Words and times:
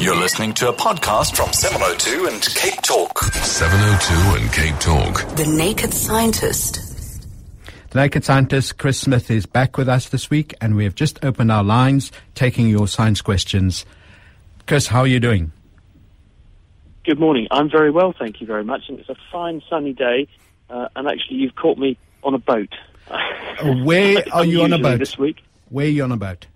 You're 0.00 0.16
listening 0.16 0.54
to 0.54 0.70
a 0.70 0.72
podcast 0.72 1.36
from 1.36 1.52
702 1.52 2.26
and 2.26 2.42
Cape 2.54 2.80
Talk. 2.80 3.22
702 3.22 4.42
and 4.42 4.50
Cape 4.50 4.80
Talk. 4.80 5.36
The 5.36 5.44
Naked 5.44 5.92
Scientist. 5.92 7.26
The 7.90 8.00
Naked 8.00 8.24
Scientist, 8.24 8.78
Chris 8.78 8.96
Smith, 8.96 9.30
is 9.30 9.44
back 9.44 9.76
with 9.76 9.90
us 9.90 10.08
this 10.08 10.30
week, 10.30 10.54
and 10.58 10.74
we 10.74 10.84
have 10.84 10.94
just 10.94 11.22
opened 11.22 11.52
our 11.52 11.62
lines 11.62 12.12
taking 12.34 12.70
your 12.70 12.88
science 12.88 13.20
questions. 13.20 13.84
Chris, 14.66 14.86
how 14.86 15.00
are 15.00 15.06
you 15.06 15.20
doing? 15.20 15.52
Good 17.04 17.20
morning. 17.20 17.46
I'm 17.50 17.68
very 17.68 17.90
well, 17.90 18.14
thank 18.18 18.40
you 18.40 18.46
very 18.46 18.64
much. 18.64 18.88
And 18.88 18.98
it's 18.98 19.10
a 19.10 19.16
fine 19.30 19.60
sunny 19.68 19.92
day. 19.92 20.28
Uh, 20.70 20.88
and 20.96 21.08
actually, 21.08 21.36
you've 21.36 21.56
caught 21.56 21.76
me 21.76 21.98
on 22.24 22.32
a 22.32 22.38
boat. 22.38 22.74
Where 23.84 24.24
are 24.32 24.46
you 24.46 24.62
on 24.62 24.72
a 24.72 24.78
boat? 24.78 24.98
this 24.98 25.18
week? 25.18 25.42
Where 25.68 25.84
are 25.84 25.90
you 25.90 26.04
on 26.04 26.12
a 26.12 26.16
boat? 26.16 26.46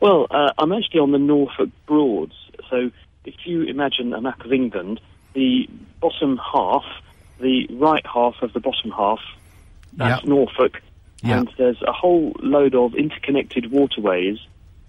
Well, 0.00 0.26
uh, 0.30 0.52
I'm 0.58 0.72
actually 0.72 1.00
on 1.00 1.12
the 1.12 1.18
Norfolk 1.18 1.70
Broads. 1.86 2.34
So 2.70 2.90
if 3.24 3.34
you 3.44 3.62
imagine 3.62 4.12
a 4.12 4.20
map 4.20 4.44
of 4.44 4.52
England, 4.52 5.00
the 5.34 5.68
bottom 6.00 6.38
half, 6.38 6.84
the 7.40 7.66
right 7.70 8.04
half 8.06 8.34
of 8.42 8.52
the 8.52 8.60
bottom 8.60 8.90
half, 8.90 9.20
that's 9.94 10.22
Yep. 10.22 10.28
Norfolk. 10.28 10.82
Yeah. 11.22 11.38
And 11.38 11.50
there's 11.56 11.80
a 11.82 11.92
whole 11.92 12.34
load 12.40 12.74
of 12.74 12.94
interconnected 12.94 13.70
waterways 13.70 14.38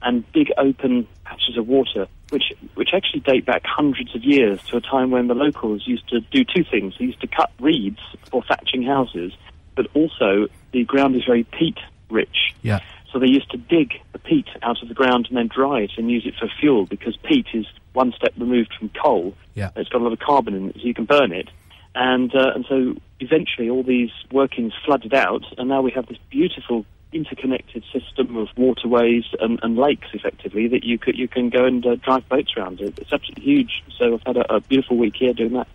and 0.02 0.30
big 0.34 0.52
open 0.58 1.08
patches 1.24 1.58
of 1.58 1.68
water, 1.68 2.08
which 2.30 2.52
which 2.74 2.90
actually 2.94 3.22
date 3.22 3.46
back 3.46 3.64
hundreds 3.66 4.16
of 4.16 4.24
years 4.24 4.62
to 4.64 4.78
a 4.78 4.82
time 4.82 5.12
when 5.12 5.28
the 5.28 5.36
locals 5.36 5.88
used 5.88 6.08
to 6.10 6.20
do 6.20 6.44
two 6.44 6.64
things. 6.64 6.96
They 6.98 7.06
used 7.06 7.22
to 7.22 7.28
cut 7.28 7.52
reeds 7.60 8.00
for 8.30 8.44
thatching 8.44 8.84
houses, 8.84 9.34
but 9.76 9.88
also 9.94 10.48
the 10.72 10.84
ground 10.84 11.16
is 11.16 11.24
very 11.26 11.44
peat 11.44 11.78
rich. 12.10 12.54
Yeah. 12.62 12.80
So 13.14 13.20
they 13.20 13.28
used 13.28 13.50
to 13.52 13.58
dig 13.58 13.94
the 14.12 14.18
peat 14.20 14.48
out 14.64 14.82
of 14.82 14.88
the 14.90 14.96
ground 14.96 15.28
and 15.30 15.38
then 15.38 15.48
dry 15.48 15.82
it 15.82 15.92
and 15.98 16.10
use 16.10 16.26
it 16.26 16.34
for 16.40 16.50
fuel 16.60 16.86
because 16.88 17.16
peat 17.18 17.46
is 17.54 17.66
one 17.94 18.12
step 18.14 18.34
removed 18.38 18.74
from 18.78 18.90
coal. 18.90 19.36
Yeah. 19.54 19.70
It's 19.76 19.88
got 19.90 20.02
a 20.02 20.04
lot 20.04 20.14
of 20.14 20.20
carbon 20.20 20.56
in 20.56 20.70
it, 20.70 20.76
so 20.78 20.82
you 20.82 20.96
can 20.96 21.06
burn 21.06 21.32
it. 21.32 21.48
And 21.94 22.34
uh, 22.36 22.54
and 22.56 22.66
so 22.68 22.96
eventually 23.20 23.70
all 23.70 23.84
these 23.84 24.10
workings 24.32 24.74
flooded 24.84 25.14
out, 25.14 25.44
and 25.60 25.70
now 25.70 25.82
we 25.84 25.92
have 25.92 26.08
this 26.08 26.18
beautiful 26.32 26.86
interconnected 27.12 27.84
system 27.94 28.36
of 28.36 28.48
waterways 28.58 29.26
and, 29.40 29.60
and 29.62 29.78
lakes, 29.78 30.08
effectively, 30.14 30.68
that 30.70 30.84
you 30.84 30.98
could 30.98 31.16
you 31.16 31.28
can 31.28 31.50
go 31.52 31.66
and 31.66 31.86
uh, 31.86 31.94
drive 31.98 32.28
boats 32.30 32.52
around. 32.58 32.82
It- 32.82 32.98
It's 32.98 33.14
absolutely 33.14 33.44
huge. 33.44 33.84
So 34.00 34.16
I've 34.16 34.24
had 34.26 34.38
a, 34.38 34.56
a 34.56 34.60
beautiful 34.62 34.98
week 34.98 35.16
here 35.18 35.34
doing 35.34 35.54
that. 35.54 35.68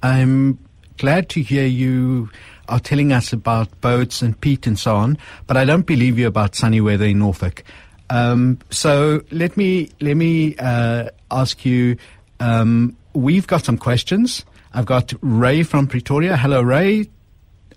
I'm 0.00 0.60
glad 0.96 1.28
to 1.30 1.42
hear 1.42 1.66
you 1.66 2.30
are 2.68 2.80
telling 2.80 3.12
us 3.12 3.32
about 3.32 3.80
boats 3.80 4.22
and 4.22 4.38
peat 4.40 4.66
and 4.66 4.78
so 4.78 4.96
on, 4.96 5.18
but 5.46 5.56
I 5.56 5.64
don't 5.64 5.86
believe 5.86 6.18
you 6.18 6.26
about 6.26 6.54
sunny 6.54 6.80
weather 6.80 7.06
in 7.06 7.18
Norfolk. 7.18 7.64
Um, 8.10 8.58
so 8.70 9.22
let 9.30 9.56
me 9.56 9.90
let 10.00 10.16
me 10.16 10.56
uh, 10.58 11.10
ask 11.30 11.64
you. 11.64 11.96
Um, 12.40 12.96
we've 13.14 13.46
got 13.46 13.64
some 13.64 13.76
questions. 13.78 14.44
I've 14.72 14.86
got 14.86 15.12
Ray 15.20 15.62
from 15.62 15.86
Pretoria. 15.86 16.36
Hello, 16.36 16.62
Ray. 16.62 17.08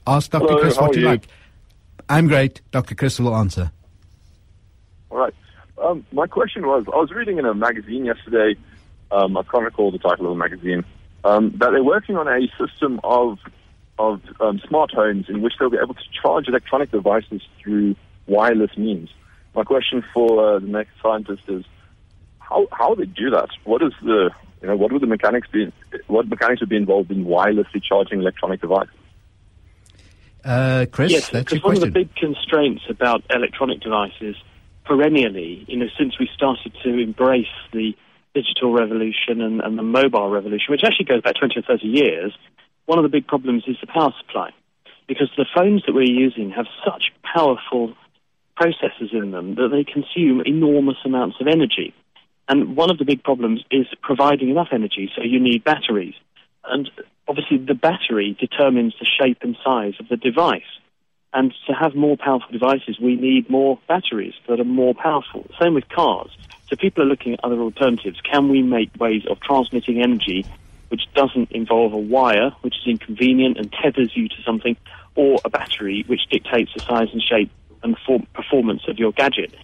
Ask 0.06 0.32
Dr. 0.32 0.46
Hello, 0.48 0.62
Chris 0.62 0.78
what 0.78 0.96
you 0.96 1.02
you? 1.02 1.08
like. 1.08 1.28
I'm 2.10 2.28
great. 2.28 2.62
Dr. 2.72 2.96
Chris 2.96 3.20
will 3.20 3.36
answer. 3.36 3.72
All 5.10 5.18
right. 5.18 5.34
Um, 5.78 6.06
my 6.12 6.28
question 6.28 6.68
was, 6.68 6.86
I 6.88 6.98
was 6.98 7.12
reading 7.12 7.40
in 7.40 7.46
a 7.46 7.54
magazine 7.54 8.06
yesterday, 8.06 8.56
um, 9.12 9.36
I 9.36 9.44
can't 9.44 9.64
recall 9.64 9.92
the 9.92 9.98
title 9.98 10.28
of 10.28 10.32
the 10.32 10.38
magazine, 10.38 10.86
um, 11.24 11.52
that 11.58 11.72
they're 11.72 11.84
working 11.84 12.18
on 12.18 12.28
a 12.28 12.48
system 12.58 13.00
of 13.04 13.40
of 14.02 14.22
um, 14.40 14.60
smart 14.68 14.92
homes 14.92 15.26
in 15.30 15.42
which 15.42 15.54
they'll 15.60 15.70
be 15.70 15.78
able 15.82 15.94
to 15.94 16.10
charge 16.22 16.48
electronic 16.48 16.92
devices 16.92 17.42
through 17.62 17.96
wireless 18.28 18.76
means. 18.78 19.10
My 19.56 19.64
question 19.64 20.04
for 20.14 20.56
uh, 20.56 20.60
the 20.60 20.68
next 20.68 20.92
scientist 21.02 21.44
is, 21.48 21.64
how 22.40 22.68
how 22.72 22.96
they 22.96 23.06
do 23.06 23.30
that? 23.32 23.50
What 23.64 23.82
is 23.82 23.94
the 24.02 24.32
you 24.62 24.68
know 24.68 24.76
what 24.76 24.92
would 24.92 25.02
the 25.02 25.08
mechanics 25.08 25.48
be? 25.52 25.72
What 26.08 26.28
mechanics 26.28 26.62
would 26.62 26.70
be 26.70 26.78
involved 26.78 27.12
in 27.12 27.26
wirelessly 27.26 27.82
charging 27.84 28.20
electronic 28.22 28.62
devices? 28.62 28.96
Uh, 30.44 30.86
Chris, 30.92 31.12
yes, 31.12 31.30
that's 31.30 31.52
your 31.52 31.60
because 31.60 31.64
one 31.64 31.76
of 31.76 31.82
the 31.82 31.92
big 31.92 32.14
constraints 32.16 32.84
about 32.90 33.24
electronic 33.30 33.82
devices 33.82 34.36
perennially, 34.86 35.64
you 35.68 35.78
know, 35.78 35.88
since 35.98 36.18
we 36.20 36.28
started 36.36 36.74
to 36.84 36.98
embrace 36.98 37.46
the 37.72 37.94
digital 38.34 38.74
revolution 38.74 39.42
and, 39.42 39.62
and 39.62 39.78
the 39.78 39.84
mobile 39.84 40.30
revolution, 40.30 40.68
which 40.70 40.84
actually 40.84 41.06
goes 41.06 41.22
back 41.22 41.36
20 41.36 41.60
or 41.60 41.62
30 41.62 41.88
years, 41.88 42.34
one 42.92 43.00
of 43.00 43.04
the 43.04 43.18
big 43.18 43.26
problems 43.26 43.64
is 43.68 43.78
the 43.80 43.88
power 43.88 44.14
supply. 44.20 44.52
Because 45.08 45.30
the 45.38 45.46
phones 45.56 45.82
that 45.86 45.94
we're 45.94 46.02
using 46.02 46.50
have 46.50 46.66
such 46.84 47.14
powerful 47.24 47.94
processors 48.60 49.14
in 49.14 49.32
them 49.32 49.56
that 49.56 49.70
they 49.72 49.86
consume 49.86 50.42
enormous 50.46 50.98
amounts 51.06 51.38
of 51.40 51.48
energy. 51.48 51.94
And 52.50 52.76
one 52.76 52.92
of 52.92 52.98
the 52.98 53.06
big 53.06 53.24
problems 53.24 53.64
is 53.72 53.88
providing 54.02 54.50
enough 54.50 54.68
energy, 54.74 55.10
so 55.16 55.24
you 55.24 55.40
need 55.40 55.64
batteries. 55.64 56.16
And 56.66 56.92
obviously, 57.30 57.60
the 57.60 57.76
battery 57.76 58.36
determines 58.38 58.94
the 59.00 59.06
shape 59.06 59.38
and 59.42 59.56
size 59.64 59.94
of 60.02 60.10
the 60.10 60.18
device. 60.18 60.72
And 61.32 61.54
to 61.68 61.74
have 61.74 61.96
more 61.96 62.18
powerful 62.18 62.52
devices, 62.52 63.00
we 63.00 63.16
need 63.16 63.50
more 63.50 63.80
batteries 63.88 64.34
that 64.50 64.60
are 64.60 64.66
more 64.66 64.94
powerful. 64.94 65.50
Same 65.62 65.76
with 65.76 65.88
cars. 65.88 66.32
So 66.68 66.76
people 66.76 67.04
are 67.04 67.08
looking 67.08 67.36
at 67.36 67.40
other 67.42 67.62
alternatives. 67.62 68.20
Can 68.20 68.50
we 68.50 68.62
make 68.62 68.90
ways 69.00 69.24
of 69.30 69.40
transmitting 69.40 70.02
energy 70.02 70.46
which 70.92 71.04
doesn't 71.16 71.52
involve 71.52 71.94
a 71.94 71.98
wire, 71.98 72.52
which 72.62 72.76
is 72.76 72.88
inconvenient 72.88 73.58
and 73.58 73.72
tethers 73.72 74.12
you 74.14 74.28
to 74.28 74.36
something, 74.46 74.76
or 75.16 75.40
a 75.46 75.50
battery 75.50 76.04
which 76.08 76.28
dictates 76.30 76.72
the 76.74 76.82
size 76.82 77.08
and 77.14 77.24
shape 77.24 77.50
and 77.82 77.98
form- 78.06 78.28
performance 78.34 78.82
of 78.90 79.00
your 79.00 79.14
gadget? 79.14 79.56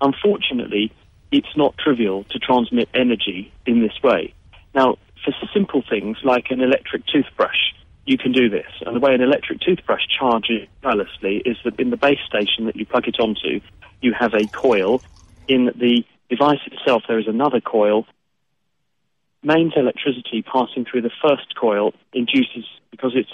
Unfortunately, 0.00 0.92
it's 1.32 1.56
not 1.56 1.76
trivial 1.76 2.24
to 2.30 2.38
transmit 2.38 2.88
energy 2.94 3.52
in 3.66 3.82
this 3.82 4.00
way. 4.02 4.32
Now, 4.72 4.96
for 5.24 5.32
simple 5.52 5.82
things 5.88 6.18
like 6.22 6.46
an 6.50 6.60
electric 6.60 7.04
toothbrush, 7.06 7.74
you 8.06 8.16
can 8.16 8.32
do 8.32 8.48
this. 8.48 8.70
And 8.86 8.94
the 8.94 9.00
way 9.00 9.12
an 9.14 9.20
electric 9.20 9.60
toothbrush 9.60 10.06
charges 10.08 10.68
wirelessly 10.82 11.42
is 11.44 11.56
that 11.64 11.78
in 11.78 11.90
the 11.90 11.96
base 11.96 12.20
station 12.26 12.66
that 12.66 12.76
you 12.76 12.86
plug 12.86 13.08
it 13.08 13.16
onto, 13.20 13.60
you 14.00 14.14
have 14.18 14.32
a 14.32 14.46
coil. 14.46 15.02
In 15.48 15.66
the 15.66 16.04
device 16.30 16.60
itself, 16.66 17.02
there 17.08 17.18
is 17.18 17.26
another 17.26 17.60
coil. 17.60 18.06
Mains 19.42 19.72
electricity 19.76 20.42
passing 20.42 20.84
through 20.84 21.02
the 21.02 21.10
first 21.22 21.54
coil 21.54 21.94
induces, 22.12 22.64
because 22.90 23.12
it's 23.14 23.30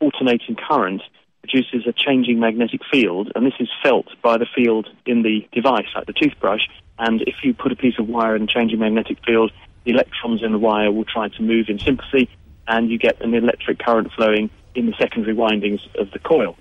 alternating 0.00 0.56
current, 0.56 1.02
produces 1.42 1.86
a 1.86 1.92
changing 1.92 2.38
magnetic 2.38 2.80
field, 2.90 3.32
and 3.34 3.44
this 3.44 3.54
is 3.58 3.68
felt 3.82 4.06
by 4.22 4.38
the 4.38 4.46
field 4.54 4.88
in 5.04 5.22
the 5.22 5.46
device, 5.52 5.86
like 5.94 6.06
the 6.06 6.12
toothbrush. 6.12 6.68
And 6.98 7.22
if 7.22 7.36
you 7.42 7.54
put 7.54 7.72
a 7.72 7.76
piece 7.76 7.98
of 7.98 8.08
wire 8.08 8.36
in 8.36 8.42
a 8.42 8.46
changing 8.46 8.78
magnetic 8.78 9.18
field, 9.26 9.50
the 9.84 9.90
electrons 9.90 10.44
in 10.44 10.52
the 10.52 10.58
wire 10.58 10.92
will 10.92 11.04
try 11.04 11.28
to 11.28 11.42
move 11.42 11.68
in 11.68 11.80
sympathy, 11.80 12.28
and 12.68 12.88
you 12.88 12.98
get 12.98 13.20
an 13.20 13.34
electric 13.34 13.80
current 13.80 14.12
flowing 14.12 14.48
in 14.76 14.86
the 14.86 14.94
secondary 14.98 15.34
windings 15.34 15.80
of 15.98 16.12
the 16.12 16.20
coil. 16.20 16.56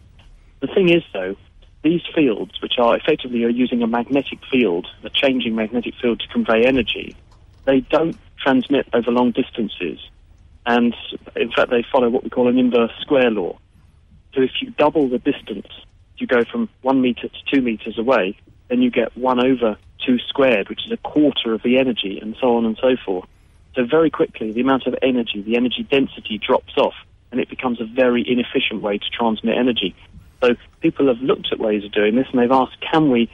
The 0.62 0.68
thing 0.68 0.90
is, 0.90 1.03
though, 1.13 1.36
these 1.84 2.02
fields, 2.16 2.59
which 2.62 2.80
are 2.80 2.98
effectively 2.98 3.44
are 3.44 3.50
using 3.50 3.84
a 3.84 3.88
magnetic 3.88 4.40
field, 4.52 4.88
a 5.04 5.10
changing 5.10 5.56
magnetic 5.56 5.94
field 6.01 6.19
to 6.22 6.27
convey 6.30 6.66
energy, 6.66 7.16
they 7.66 7.81
don't 7.81 8.18
transmit 8.41 8.88
over 8.93 9.11
long 9.11 9.31
distances. 9.31 9.99
And 10.65 10.95
in 11.35 11.51
fact, 11.51 11.69
they 11.71 11.83
follow 11.91 12.09
what 12.09 12.23
we 12.23 12.29
call 12.29 12.47
an 12.47 12.57
inverse 12.57 12.91
square 13.01 13.31
law. 13.31 13.57
So 14.33 14.41
if 14.41 14.51
you 14.61 14.71
double 14.71 15.09
the 15.09 15.19
distance, 15.19 15.67
you 16.17 16.27
go 16.27 16.43
from 16.43 16.69
one 16.81 17.01
meter 17.01 17.27
to 17.27 17.39
two 17.53 17.61
meters 17.61 17.97
away, 17.97 18.38
then 18.69 18.81
you 18.81 18.91
get 18.91 19.15
one 19.17 19.43
over 19.43 19.77
two 20.05 20.17
squared, 20.27 20.69
which 20.69 20.85
is 20.85 20.91
a 20.91 20.97
quarter 20.97 21.53
of 21.53 21.63
the 21.63 21.77
energy, 21.77 22.19
and 22.19 22.35
so 22.39 22.55
on 22.55 22.65
and 22.65 22.77
so 22.81 22.95
forth. 23.05 23.27
So 23.75 23.85
very 23.85 24.09
quickly, 24.09 24.51
the 24.51 24.61
amount 24.61 24.85
of 24.85 24.95
energy, 25.01 25.41
the 25.41 25.55
energy 25.55 25.83
density 25.89 26.38
drops 26.38 26.77
off, 26.77 26.93
and 27.31 27.39
it 27.39 27.49
becomes 27.49 27.81
a 27.81 27.85
very 27.85 28.23
inefficient 28.27 28.81
way 28.81 28.97
to 28.97 29.09
transmit 29.09 29.57
energy. 29.57 29.95
So 30.43 30.55
people 30.81 31.07
have 31.07 31.21
looked 31.21 31.49
at 31.51 31.59
ways 31.59 31.83
of 31.83 31.91
doing 31.91 32.15
this, 32.15 32.27
and 32.31 32.41
they've 32.41 32.51
asked, 32.51 32.77
can 32.81 33.09
we 33.09 33.29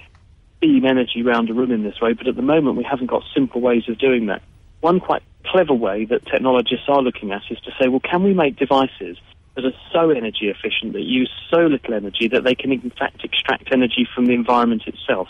beam 0.60 0.86
energy 0.86 1.24
around 1.24 1.50
a 1.50 1.54
room 1.54 1.72
in 1.72 1.84
this 1.84 2.00
way? 2.02 2.14
But 2.14 2.28
at 2.28 2.36
the 2.36 2.42
moment, 2.42 2.78
we 2.78 2.84
haven't 2.84 3.08
got 3.08 3.24
simple 3.34 3.62
ways 3.62 3.84
of 3.88 3.98
doing 3.98 4.28
that. 4.28 4.42
One 4.82 5.00
quite 5.00 5.24
clever 5.46 5.74
way 5.74 6.06
that 6.06 6.26
technologists 6.26 6.88
are 6.88 7.02
looking 7.02 7.32
at 7.32 7.44
is 7.50 7.60
to 7.62 7.72
say, 7.80 7.88
well, 7.88 8.00
can 8.00 8.24
we 8.24 8.34
make 8.34 8.58
devices 8.58 9.18
that 9.56 9.66
are 9.66 9.74
so 9.92 10.10
energy 10.10 10.50
efficient, 10.50 10.94
that 10.94 11.02
use 11.02 11.32
so 11.50 11.66
little 11.66 11.94
energy 11.94 12.28
that 12.28 12.44
they 12.44 12.54
can 12.54 12.72
in 12.72 12.92
fact 12.92 13.24
extract 13.24 13.70
energy 13.72 14.08
from 14.14 14.26
the 14.26 14.34
environment 14.34 14.84
itself? 14.86 15.30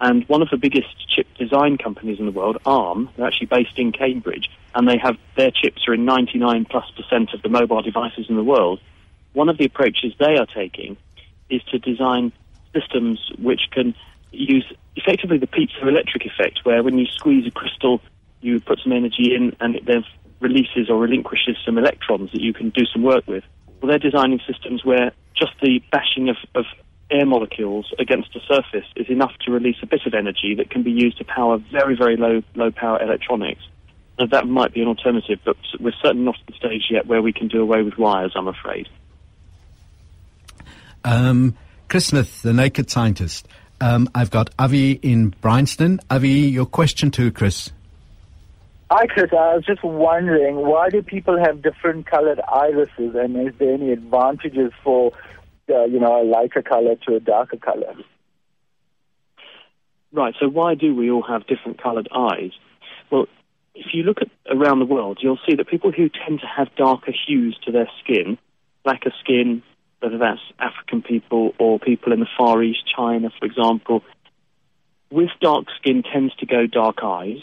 And 0.00 0.28
one 0.28 0.42
of 0.42 0.50
the 0.50 0.56
biggest 0.56 1.08
chip 1.08 1.26
design 1.38 1.78
companies 1.78 2.18
in 2.18 2.26
the 2.26 2.32
world, 2.32 2.58
ARM, 2.66 3.08
they're 3.16 3.26
actually 3.26 3.46
based 3.46 3.78
in 3.78 3.92
Cambridge, 3.92 4.50
and 4.74 4.88
they 4.88 4.98
have 4.98 5.16
their 5.36 5.50
chips 5.50 5.88
are 5.88 5.94
in 5.94 6.04
99 6.04 6.66
plus 6.66 6.90
percent 6.90 7.32
of 7.32 7.42
the 7.42 7.48
mobile 7.48 7.80
devices 7.80 8.26
in 8.28 8.36
the 8.36 8.44
world. 8.44 8.80
One 9.32 9.48
of 9.48 9.56
the 9.56 9.64
approaches 9.64 10.12
they 10.18 10.36
are 10.36 10.46
taking 10.46 10.96
is 11.48 11.62
to 11.70 11.78
design 11.78 12.32
systems 12.74 13.20
which 13.38 13.62
can 13.70 13.94
use 14.32 14.64
effectively 14.96 15.38
the 15.38 15.46
piezoelectric 15.46 16.26
effect, 16.26 16.64
where 16.64 16.82
when 16.82 16.98
you 16.98 17.06
squeeze 17.06 17.46
a 17.46 17.50
crystal, 17.50 18.00
you 18.44 18.60
put 18.60 18.78
some 18.82 18.92
energy 18.92 19.34
in 19.34 19.56
and 19.60 19.74
it 19.74 19.86
then 19.86 20.04
releases 20.40 20.90
or 20.90 20.98
relinquishes 20.98 21.56
some 21.64 21.78
electrons 21.78 22.30
that 22.32 22.40
you 22.40 22.52
can 22.52 22.70
do 22.70 22.84
some 22.92 23.02
work 23.02 23.26
with. 23.26 23.42
Well, 23.80 23.88
they're 23.88 23.98
designing 23.98 24.40
systems 24.46 24.84
where 24.84 25.12
just 25.34 25.52
the 25.62 25.80
bashing 25.90 26.28
of, 26.28 26.36
of 26.54 26.64
air 27.10 27.26
molecules 27.26 27.92
against 27.98 28.36
a 28.36 28.40
surface 28.40 28.86
is 28.96 29.08
enough 29.08 29.32
to 29.44 29.50
release 29.50 29.76
a 29.82 29.86
bit 29.86 30.00
of 30.06 30.14
energy 30.14 30.54
that 30.56 30.70
can 30.70 30.82
be 30.82 30.90
used 30.90 31.18
to 31.18 31.24
power 31.24 31.58
very, 31.72 31.96
very 31.96 32.16
low, 32.16 32.42
low 32.54 32.70
power 32.70 33.02
electronics. 33.02 33.62
And 34.18 34.30
that 34.30 34.46
might 34.46 34.72
be 34.72 34.80
an 34.80 34.88
alternative, 34.88 35.40
but 35.44 35.56
we're 35.80 35.92
certainly 36.02 36.24
not 36.24 36.36
at 36.40 36.46
the 36.46 36.52
stage 36.54 36.84
yet 36.90 37.06
where 37.06 37.20
we 37.20 37.32
can 37.32 37.48
do 37.48 37.60
away 37.60 37.82
with 37.82 37.98
wires, 37.98 38.32
I'm 38.36 38.46
afraid. 38.46 38.88
Um, 41.04 41.56
Chris 41.88 42.06
Smith, 42.06 42.42
the 42.42 42.52
naked 42.52 42.90
scientist. 42.90 43.48
Um, 43.80 44.08
I've 44.14 44.30
got 44.30 44.50
Avi 44.58 44.92
in 44.92 45.34
Bryanston. 45.40 46.00
Avi, 46.10 46.28
your 46.28 46.66
question 46.66 47.10
to 47.12 47.30
Chris. 47.30 47.72
Hi, 48.96 49.08
Chris. 49.08 49.32
I 49.32 49.56
was 49.56 49.64
just 49.66 49.82
wondering, 49.82 50.54
why 50.54 50.88
do 50.88 51.02
people 51.02 51.36
have 51.36 51.62
different 51.62 52.06
colored 52.06 52.40
irises, 52.46 53.16
and 53.16 53.48
is 53.48 53.52
there 53.58 53.74
any 53.74 53.90
advantages 53.90 54.70
for, 54.84 55.10
uh, 55.68 55.82
you 55.86 55.98
know, 55.98 56.22
a 56.22 56.24
lighter 56.24 56.62
color 56.62 56.94
to 57.08 57.16
a 57.16 57.18
darker 57.18 57.56
color? 57.56 57.92
Right. 60.12 60.32
So 60.38 60.48
why 60.48 60.76
do 60.76 60.94
we 60.94 61.10
all 61.10 61.24
have 61.24 61.44
different 61.48 61.82
coloured 61.82 62.08
eyes? 62.14 62.52
Well, 63.10 63.26
if 63.74 63.86
you 63.94 64.04
look 64.04 64.18
at 64.22 64.28
around 64.48 64.78
the 64.78 64.84
world, 64.84 65.18
you'll 65.20 65.40
see 65.44 65.56
that 65.56 65.66
people 65.66 65.90
who 65.90 66.08
tend 66.08 66.38
to 66.42 66.46
have 66.46 66.68
darker 66.76 67.12
hues 67.26 67.58
to 67.64 67.72
their 67.72 67.90
skin, 68.00 68.38
blacker 68.84 69.12
skin, 69.18 69.64
whether 69.98 70.18
that's 70.18 70.40
African 70.60 71.02
people 71.02 71.52
or 71.58 71.80
people 71.80 72.12
in 72.12 72.20
the 72.20 72.28
Far 72.38 72.62
East, 72.62 72.84
China, 72.96 73.30
for 73.40 73.44
example, 73.44 74.04
with 75.10 75.30
dark 75.40 75.64
skin 75.80 76.04
tends 76.04 76.32
to 76.36 76.46
go 76.46 76.68
dark 76.68 76.98
eyes, 77.02 77.40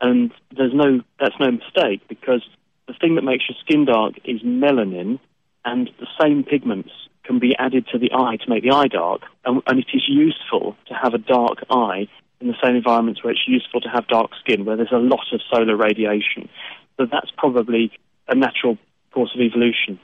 and 0.00 0.32
there's 0.56 0.74
no 0.74 1.00
that's 1.18 1.38
no 1.38 1.50
mistake 1.50 2.00
because 2.08 2.42
the 2.86 2.94
thing 2.94 3.14
that 3.14 3.22
makes 3.22 3.44
your 3.48 3.56
skin 3.60 3.84
dark 3.84 4.14
is 4.24 4.42
melanin, 4.42 5.20
and 5.64 5.90
the 5.98 6.06
same 6.20 6.42
pigments 6.42 6.90
can 7.24 7.38
be 7.38 7.54
added 7.56 7.86
to 7.92 7.98
the 7.98 8.10
eye 8.12 8.36
to 8.36 8.50
make 8.50 8.62
the 8.62 8.70
eye 8.70 8.88
dark, 8.88 9.22
and, 9.44 9.62
and 9.66 9.78
it 9.78 9.86
is 9.94 10.02
useful 10.08 10.76
to 10.88 10.94
have 10.94 11.14
a 11.14 11.18
dark 11.18 11.58
eye 11.70 12.08
in 12.40 12.48
the 12.48 12.56
same 12.62 12.74
environments 12.74 13.22
where 13.22 13.32
it's 13.32 13.46
useful 13.46 13.80
to 13.80 13.88
have 13.88 14.06
dark 14.08 14.30
skin, 14.40 14.64
where 14.64 14.76
there's 14.76 14.92
a 14.92 14.96
lot 14.96 15.26
of 15.32 15.40
solar 15.52 15.76
radiation. 15.76 16.48
So 16.96 17.06
that's 17.10 17.30
probably 17.36 17.92
a 18.28 18.34
natural 18.34 18.78
course 19.12 19.30
of 19.34 19.40
evolution. 19.40 20.00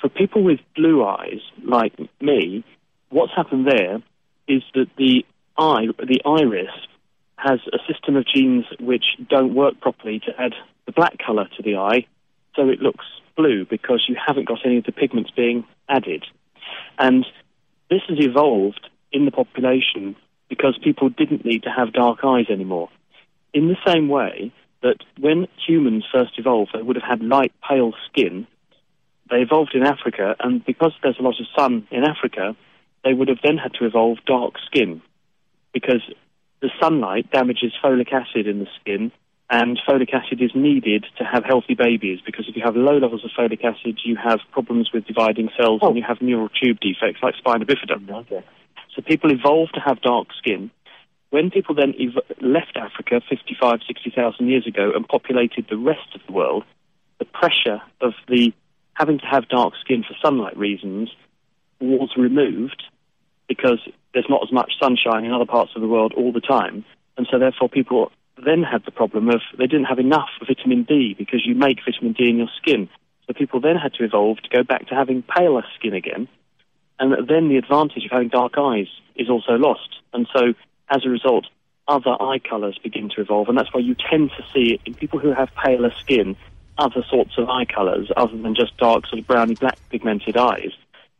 For 0.00 0.08
people 0.08 0.42
with 0.42 0.60
blue 0.74 1.04
eyes, 1.04 1.40
like 1.64 1.94
me, 2.20 2.64
what's 3.10 3.32
happened 3.34 3.66
there 3.66 4.02
is 4.48 4.62
that 4.74 4.88
the 4.98 5.24
eye, 5.56 5.86
the 5.98 6.20
iris, 6.24 6.70
has 7.36 7.60
a 7.72 7.78
system 7.92 8.16
of 8.16 8.26
genes 8.26 8.64
which 8.80 9.04
don't 9.28 9.54
work 9.54 9.80
properly 9.80 10.20
to 10.20 10.40
add 10.40 10.54
the 10.86 10.92
black 10.92 11.18
colour 11.24 11.48
to 11.56 11.62
the 11.62 11.76
eye, 11.76 12.06
so 12.54 12.68
it 12.68 12.80
looks 12.80 13.04
blue 13.36 13.66
because 13.66 14.04
you 14.08 14.16
haven't 14.24 14.48
got 14.48 14.64
any 14.64 14.78
of 14.78 14.84
the 14.84 14.92
pigments 14.92 15.30
being 15.30 15.64
added. 15.88 16.24
And 16.98 17.26
this 17.90 18.00
has 18.08 18.18
evolved 18.18 18.88
in 19.12 19.24
the 19.24 19.30
population 19.30 20.16
because 20.48 20.78
people 20.82 21.08
didn't 21.08 21.44
need 21.44 21.62
to 21.64 21.70
have 21.70 21.92
dark 21.92 22.20
eyes 22.24 22.46
anymore. 22.50 22.88
In 23.52 23.68
the 23.68 23.76
same 23.86 24.08
way 24.08 24.52
that 24.82 24.98
when 25.18 25.48
humans 25.66 26.04
first 26.12 26.32
evolved, 26.38 26.70
they 26.74 26.82
would 26.82 26.96
have 26.96 27.08
had 27.08 27.26
light, 27.26 27.52
pale 27.68 27.92
skin. 28.08 28.46
They 29.30 29.38
evolved 29.38 29.74
in 29.74 29.82
Africa, 29.82 30.36
and 30.40 30.64
because 30.64 30.92
there's 31.02 31.18
a 31.18 31.22
lot 31.22 31.40
of 31.40 31.46
sun 31.56 31.86
in 31.90 32.04
Africa, 32.04 32.56
they 33.04 33.12
would 33.12 33.28
have 33.28 33.38
then 33.42 33.56
had 33.56 33.74
to 33.74 33.86
evolve 33.86 34.18
dark 34.26 34.54
skin 34.66 35.02
because 35.72 36.02
the 36.66 36.72
sunlight 36.82 37.30
damages 37.30 37.72
folic 37.82 38.12
acid 38.12 38.48
in 38.48 38.58
the 38.58 38.66
skin, 38.80 39.12
and 39.48 39.78
folic 39.88 40.12
acid 40.12 40.42
is 40.42 40.50
needed 40.56 41.06
to 41.16 41.22
have 41.24 41.44
healthy 41.44 41.74
babies 41.74 42.18
because 42.26 42.48
if 42.48 42.56
you 42.56 42.62
have 42.64 42.74
low 42.74 42.98
levels 42.98 43.24
of 43.24 43.30
folic 43.38 43.62
acid, 43.64 44.00
you 44.04 44.16
have 44.16 44.40
problems 44.50 44.90
with 44.92 45.06
dividing 45.06 45.48
cells 45.56 45.78
Oh. 45.82 45.88
and 45.88 45.96
you 45.96 46.02
have 46.02 46.20
neural 46.20 46.48
tube 46.48 46.80
defects 46.80 47.22
like 47.22 47.36
spina 47.36 47.64
bifida. 47.64 47.98
Mm, 48.04 48.10
okay. 48.22 48.42
So 48.96 49.02
people 49.02 49.30
evolved 49.30 49.74
to 49.74 49.80
have 49.80 50.00
dark 50.00 50.28
skin. 50.36 50.72
When 51.30 51.50
people 51.52 51.76
then 51.76 51.94
ev- 52.00 52.36
left 52.40 52.76
Africa 52.76 53.20
55, 53.28 53.80
60,000 53.86 54.48
years 54.48 54.66
ago 54.66 54.90
and 54.92 55.06
populated 55.06 55.66
the 55.70 55.76
rest 55.76 56.08
of 56.16 56.22
the 56.26 56.32
world, 56.32 56.64
the 57.20 57.26
pressure 57.26 57.80
of 58.00 58.14
the 58.26 58.52
having 58.94 59.18
to 59.20 59.26
have 59.26 59.46
dark 59.48 59.74
skin 59.84 60.02
for 60.02 60.16
sunlight 60.20 60.56
reasons 60.56 61.10
was 61.80 62.10
removed 62.16 62.82
because 63.46 63.78
there's 64.16 64.30
not 64.30 64.42
as 64.42 64.50
much 64.50 64.72
sunshine 64.80 65.24
in 65.26 65.32
other 65.32 65.44
parts 65.44 65.72
of 65.76 65.82
the 65.82 65.88
world 65.88 66.14
all 66.16 66.32
the 66.32 66.40
time. 66.40 66.84
And 67.18 67.28
so 67.30 67.38
therefore 67.38 67.68
people 67.68 68.10
then 68.44 68.62
had 68.62 68.84
the 68.84 68.90
problem 68.90 69.28
of 69.28 69.42
they 69.58 69.66
didn't 69.66 69.84
have 69.84 69.98
enough 69.98 70.28
vitamin 70.46 70.84
D 70.84 71.14
because 71.16 71.44
you 71.44 71.54
make 71.54 71.84
vitamin 71.84 72.12
D 72.12 72.30
in 72.30 72.38
your 72.38 72.48
skin. 72.56 72.88
So 73.26 73.34
people 73.34 73.60
then 73.60 73.76
had 73.76 73.92
to 73.94 74.04
evolve 74.04 74.38
to 74.38 74.48
go 74.48 74.62
back 74.62 74.88
to 74.88 74.94
having 74.94 75.22
paler 75.22 75.64
skin 75.78 75.92
again 75.92 76.28
and 76.98 77.28
then 77.28 77.48
the 77.48 77.56
advantage 77.56 78.04
of 78.04 78.10
having 78.10 78.28
dark 78.28 78.54
eyes 78.58 78.88
is 79.16 79.28
also 79.28 79.52
lost. 79.52 79.96
And 80.12 80.26
so, 80.32 80.54
as 80.88 81.04
a 81.04 81.08
result, 81.08 81.46
other 81.88 82.16
eye 82.20 82.38
colours 82.38 82.78
begin 82.82 83.10
to 83.10 83.20
evolve, 83.20 83.48
and 83.48 83.58
that's 83.58 83.72
why 83.72 83.80
you 83.80 83.94
tend 83.94 84.30
to 84.36 84.44
see 84.52 84.80
in 84.84 84.94
people 84.94 85.18
who 85.18 85.32
have 85.32 85.54
paler 85.54 85.92
skin 86.00 86.36
other 86.78 87.04
sorts 87.08 87.38
of 87.38 87.48
eye 87.48 87.64
colours 87.64 88.10
other 88.16 88.36
than 88.36 88.54
just 88.54 88.76
dark, 88.76 89.06
sort 89.06 89.20
of 89.20 89.26
browny 89.26 89.54
black 89.54 89.78
pigmented 89.90 90.36
eyes. 90.36 90.72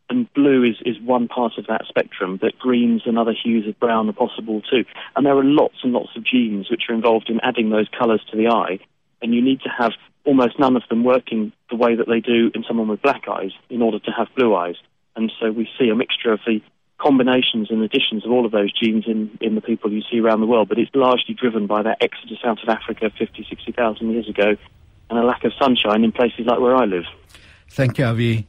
And 0.08 0.32
blue 0.34 0.62
is, 0.62 0.76
is 0.84 1.00
one 1.00 1.26
part 1.26 1.58
of 1.58 1.66
that 1.66 1.82
spectrum, 1.88 2.38
but 2.40 2.58
greens 2.58 3.02
and 3.06 3.18
other 3.18 3.34
hues 3.34 3.66
of 3.66 3.78
brown 3.80 4.08
are 4.08 4.12
possible 4.12 4.62
too. 4.62 4.84
And 5.16 5.26
there 5.26 5.36
are 5.36 5.44
lots 5.44 5.76
and 5.82 5.92
lots 5.92 6.10
of 6.16 6.24
genes 6.24 6.70
which 6.70 6.84
are 6.88 6.94
involved 6.94 7.28
in 7.28 7.40
adding 7.42 7.70
those 7.70 7.88
colours 7.98 8.22
to 8.30 8.36
the 8.36 8.48
eye, 8.48 8.78
and 9.20 9.34
you 9.34 9.42
need 9.42 9.60
to 9.62 9.68
have 9.68 9.92
almost 10.24 10.58
none 10.58 10.76
of 10.76 10.82
them 10.88 11.02
working 11.02 11.52
the 11.70 11.76
way 11.76 11.96
that 11.96 12.08
they 12.08 12.20
do 12.20 12.50
in 12.54 12.64
someone 12.66 12.88
with 12.88 13.02
black 13.02 13.28
eyes 13.28 13.52
in 13.68 13.82
order 13.82 13.98
to 13.98 14.10
have 14.10 14.28
blue 14.36 14.54
eyes 14.54 14.76
and 15.16 15.32
so 15.40 15.50
we 15.50 15.68
see 15.78 15.88
a 15.88 15.94
mixture 15.94 16.30
of 16.30 16.40
the 16.46 16.60
combinations 16.98 17.70
and 17.70 17.82
additions 17.82 18.24
of 18.24 18.30
all 18.30 18.46
of 18.46 18.52
those 18.52 18.72
genes 18.72 19.04
in, 19.06 19.36
in 19.40 19.54
the 19.54 19.60
people 19.60 19.92
you 19.92 20.02
see 20.10 20.20
around 20.20 20.40
the 20.40 20.46
world, 20.46 20.68
but 20.68 20.78
it's 20.78 20.90
largely 20.94 21.34
driven 21.34 21.66
by 21.66 21.82
that 21.82 21.98
exodus 22.00 22.38
out 22.44 22.62
of 22.62 22.68
Africa 22.68 23.10
50, 23.18 23.46
60,000 23.48 24.10
years 24.10 24.28
ago 24.28 24.56
and 25.10 25.18
a 25.18 25.22
lack 25.22 25.44
of 25.44 25.52
sunshine 25.58 26.04
in 26.04 26.12
places 26.12 26.46
like 26.46 26.60
where 26.60 26.74
I 26.76 26.84
live. 26.84 27.04
Thank 27.70 27.98
you, 27.98 28.04
Avi. 28.04 28.46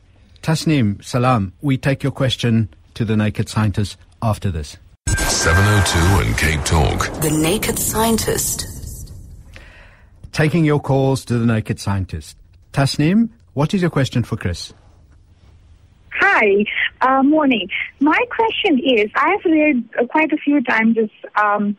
Tasnim, 0.47 1.03
salam. 1.03 1.51
We 1.59 1.75
take 1.77 2.03
your 2.03 2.13
question 2.13 2.69
to 2.93 3.03
the 3.03 3.17
naked 3.17 3.49
scientist 3.49 3.97
after 4.21 4.49
this. 4.49 4.77
702 5.09 6.25
and 6.25 6.37
Cape 6.37 6.63
Talk. 6.63 7.21
The 7.21 7.31
Naked 7.31 7.77
Scientist. 7.77 9.11
Taking 10.31 10.63
your 10.63 10.79
calls 10.79 11.25
to 11.25 11.37
the 11.37 11.45
naked 11.45 11.81
scientist. 11.81 12.37
Tasnim, 12.71 13.27
what 13.55 13.73
is 13.73 13.81
your 13.81 13.89
question 13.89 14.23
for 14.23 14.37
Chris? 14.37 14.71
Hi, 16.13 16.63
uh, 17.01 17.23
morning. 17.23 17.67
My 17.99 18.19
question 18.29 18.79
is, 18.79 19.11
I've 19.15 19.43
read 19.43 19.83
uh, 19.99 20.05
quite 20.05 20.31
a 20.31 20.37
few 20.37 20.63
times 20.63 20.95
this 20.95 21.09
um, 21.35 21.75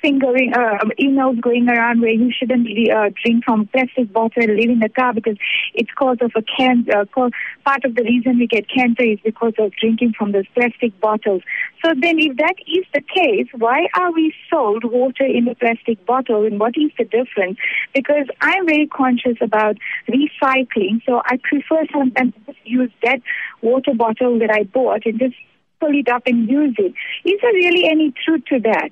thing 0.00 0.18
going, 0.18 0.52
uh, 0.54 0.78
emails 1.00 1.40
going 1.40 1.68
around 1.68 2.00
where 2.00 2.10
you 2.10 2.30
shouldn't 2.32 2.66
uh, 2.90 3.10
drink 3.22 3.44
from 3.44 3.66
plastic 3.68 4.12
bottle 4.12 4.46
live 4.46 4.70
in 4.70 4.80
the 4.80 4.88
car 4.88 5.12
because 5.12 5.36
it's 5.74 5.90
cause 5.92 6.18
of 6.20 6.32
a 6.36 6.42
cancer. 6.42 6.98
Uh, 6.98 7.30
part 7.64 7.84
of 7.84 7.94
the 7.94 8.02
reason 8.02 8.38
we 8.38 8.46
get 8.46 8.68
cancer 8.68 9.02
is 9.02 9.18
because 9.24 9.54
of 9.58 9.72
drinking 9.80 10.14
from 10.16 10.32
those 10.32 10.46
plastic 10.54 10.98
bottles. 11.00 11.42
So 11.84 11.92
then, 12.00 12.18
if 12.18 12.36
that 12.36 12.54
is 12.66 12.84
the 12.94 13.00
case, 13.00 13.48
why 13.52 13.88
are 13.94 14.12
we 14.12 14.34
sold 14.50 14.84
water 14.84 15.24
in 15.24 15.48
a 15.48 15.54
plastic 15.54 16.04
bottle, 16.06 16.44
and 16.44 16.58
what 16.58 16.74
is 16.76 16.90
the 16.98 17.04
difference? 17.04 17.58
Because 17.94 18.26
I'm 18.40 18.66
very 18.66 18.86
conscious 18.86 19.36
about 19.40 19.76
recycling, 20.08 21.02
so 21.04 21.22
I 21.24 21.38
prefer 21.42 21.84
sometimes 21.92 22.32
just 22.46 22.58
use 22.64 22.90
that 23.02 23.20
water 23.62 23.94
bottle 23.94 24.38
that 24.38 24.50
I 24.50 24.64
bought 24.64 25.06
and 25.06 25.18
just 25.18 25.34
pull 25.80 25.94
it 25.94 26.08
up 26.08 26.22
and 26.26 26.48
use 26.48 26.74
it. 26.78 26.94
Is 27.24 27.40
there 27.42 27.52
really 27.52 27.88
any 27.88 28.12
truth 28.24 28.44
to 28.48 28.60
that? 28.60 28.90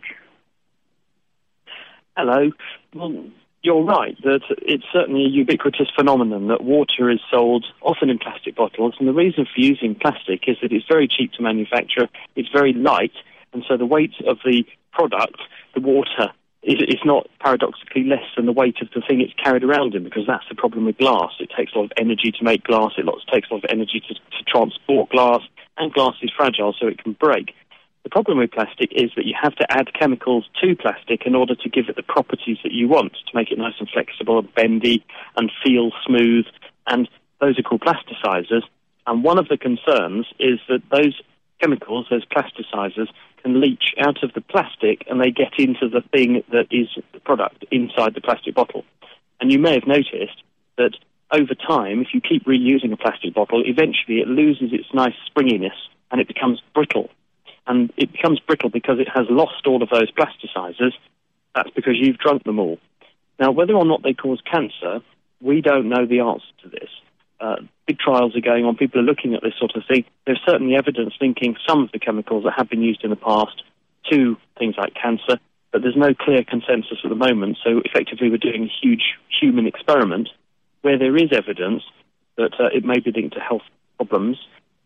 Hello. 2.16 2.50
Well, 2.94 3.26
you're 3.62 3.82
right 3.82 4.16
that 4.22 4.42
it's 4.62 4.84
certainly 4.92 5.24
a 5.24 5.28
ubiquitous 5.28 5.88
phenomenon 5.96 6.46
that 6.46 6.62
water 6.62 7.10
is 7.10 7.18
sold 7.28 7.66
often 7.82 8.08
in 8.08 8.18
plastic 8.18 8.54
bottles, 8.54 8.94
and 9.00 9.08
the 9.08 9.12
reason 9.12 9.46
for 9.46 9.60
using 9.60 9.96
plastic 9.96 10.44
is 10.46 10.56
that 10.62 10.70
it's 10.70 10.86
very 10.86 11.08
cheap 11.08 11.32
to 11.32 11.42
manufacture, 11.42 12.08
it's 12.36 12.48
very 12.50 12.72
light, 12.72 13.14
and 13.52 13.64
so 13.66 13.76
the 13.76 13.86
weight 13.86 14.14
of 14.28 14.38
the 14.44 14.64
product, 14.92 15.40
the 15.74 15.80
water, 15.80 16.30
is, 16.62 17.00
not 17.04 17.26
paradoxically 17.40 18.04
less 18.04 18.24
than 18.36 18.46
the 18.46 18.52
weight 18.52 18.76
of 18.80 18.88
the 18.94 19.02
thing 19.06 19.20
it's 19.20 19.34
carried 19.42 19.64
around 19.64 19.94
in, 19.94 20.04
because 20.04 20.26
that's 20.26 20.48
the 20.48 20.54
problem 20.54 20.84
with 20.84 20.96
glass. 20.96 21.32
It 21.40 21.50
takes 21.56 21.72
a 21.74 21.78
lot 21.78 21.84
of 21.86 21.92
energy 21.98 22.32
to 22.32 22.44
make 22.44 22.64
glass, 22.64 22.92
it 22.96 23.06
takes 23.32 23.50
a 23.50 23.54
lot 23.54 23.64
of 23.64 23.70
energy 23.70 24.00
to, 24.06 24.14
to 24.14 24.44
transport 24.46 25.10
glass, 25.10 25.40
and 25.76 25.92
glass 25.92 26.14
is 26.22 26.30
fragile, 26.36 26.74
so 26.78 26.86
it 26.86 27.02
can 27.02 27.14
break. 27.14 27.54
The 28.04 28.10
problem 28.10 28.36
with 28.36 28.52
plastic 28.52 28.92
is 28.92 29.10
that 29.16 29.24
you 29.24 29.34
have 29.40 29.56
to 29.56 29.66
add 29.70 29.94
chemicals 29.94 30.46
to 30.62 30.76
plastic 30.76 31.22
in 31.24 31.34
order 31.34 31.54
to 31.54 31.68
give 31.70 31.88
it 31.88 31.96
the 31.96 32.02
properties 32.02 32.58
that 32.62 32.72
you 32.72 32.86
want 32.86 33.14
to 33.14 33.36
make 33.36 33.50
it 33.50 33.58
nice 33.58 33.74
and 33.80 33.88
flexible 33.88 34.38
and 34.38 34.54
bendy 34.54 35.04
and 35.36 35.50
feel 35.64 35.90
smooth. 36.06 36.44
And 36.86 37.08
those 37.40 37.58
are 37.58 37.62
called 37.62 37.80
plasticizers. 37.80 38.62
And 39.06 39.24
one 39.24 39.38
of 39.38 39.48
the 39.48 39.56
concerns 39.56 40.26
is 40.38 40.60
that 40.68 40.82
those 40.90 41.18
chemicals, 41.60 42.06
those 42.10 42.26
plasticizers, 42.26 43.08
can 43.42 43.58
leach 43.58 43.94
out 43.98 44.22
of 44.22 44.34
the 44.34 44.42
plastic 44.42 45.04
and 45.08 45.18
they 45.18 45.30
get 45.30 45.58
into 45.58 45.88
the 45.88 46.02
thing 46.12 46.44
that 46.52 46.66
is 46.70 46.88
the 47.14 47.20
product 47.20 47.64
inside 47.70 48.14
the 48.14 48.20
plastic 48.20 48.54
bottle. 48.54 48.84
And 49.40 49.50
you 49.50 49.58
may 49.58 49.72
have 49.72 49.86
noticed 49.86 50.42
that 50.76 50.92
over 51.30 51.54
time, 51.54 52.02
if 52.02 52.08
you 52.12 52.20
keep 52.20 52.44
reusing 52.44 52.92
a 52.92 52.98
plastic 52.98 53.32
bottle, 53.32 53.62
eventually 53.64 54.20
it 54.20 54.28
loses 54.28 54.72
its 54.72 54.92
nice 54.92 55.14
springiness 55.24 55.88
and 56.10 56.20
it 56.20 56.28
becomes 56.28 56.60
brittle. 56.74 57.08
And 57.66 57.92
it 57.96 58.12
becomes 58.12 58.40
brittle 58.40 58.68
because 58.68 58.98
it 59.00 59.08
has 59.14 59.26
lost 59.30 59.66
all 59.66 59.82
of 59.82 59.88
those 59.90 60.10
plasticizers. 60.12 60.92
That's 61.54 61.70
because 61.70 61.94
you've 61.96 62.18
drunk 62.18 62.44
them 62.44 62.58
all. 62.58 62.78
Now, 63.38 63.52
whether 63.52 63.74
or 63.74 63.84
not 63.84 64.02
they 64.02 64.14
cause 64.14 64.40
cancer, 64.50 65.00
we 65.40 65.60
don't 65.60 65.88
know 65.88 66.06
the 66.06 66.20
answer 66.20 66.46
to 66.62 66.68
this. 66.68 66.90
Uh, 67.40 67.56
big 67.86 67.98
trials 67.98 68.36
are 68.36 68.40
going 68.40 68.64
on. 68.64 68.76
People 68.76 69.00
are 69.00 69.04
looking 69.04 69.34
at 69.34 69.42
this 69.42 69.54
sort 69.58 69.76
of 69.76 69.82
thing. 69.86 70.04
There's 70.26 70.40
certainly 70.46 70.76
evidence 70.76 71.14
linking 71.20 71.56
some 71.66 71.82
of 71.82 71.92
the 71.92 71.98
chemicals 71.98 72.44
that 72.44 72.54
have 72.56 72.70
been 72.70 72.82
used 72.82 73.04
in 73.04 73.10
the 73.10 73.16
past 73.16 73.62
to 74.10 74.36
things 74.58 74.76
like 74.78 74.94
cancer, 74.94 75.38
but 75.72 75.82
there's 75.82 75.96
no 75.96 76.14
clear 76.14 76.44
consensus 76.44 76.98
at 77.02 77.08
the 77.10 77.16
moment. 77.16 77.58
So 77.64 77.82
effectively, 77.84 78.30
we're 78.30 78.38
doing 78.38 78.64
a 78.64 78.86
huge 78.86 79.14
human 79.40 79.66
experiment 79.66 80.28
where 80.82 80.98
there 80.98 81.16
is 81.16 81.32
evidence 81.32 81.82
that 82.36 82.52
uh, 82.60 82.68
it 82.72 82.84
may 82.84 83.00
be 83.00 83.10
linked 83.10 83.34
to 83.34 83.40
health 83.40 83.62
problems. 83.96 84.38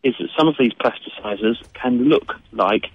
Is 0.03 0.15
that 0.19 0.29
some 0.37 0.47
of 0.47 0.55
these 0.57 0.73
plasticizers 0.73 1.57
can 1.73 2.05
look 2.05 2.35
like 2.51 2.85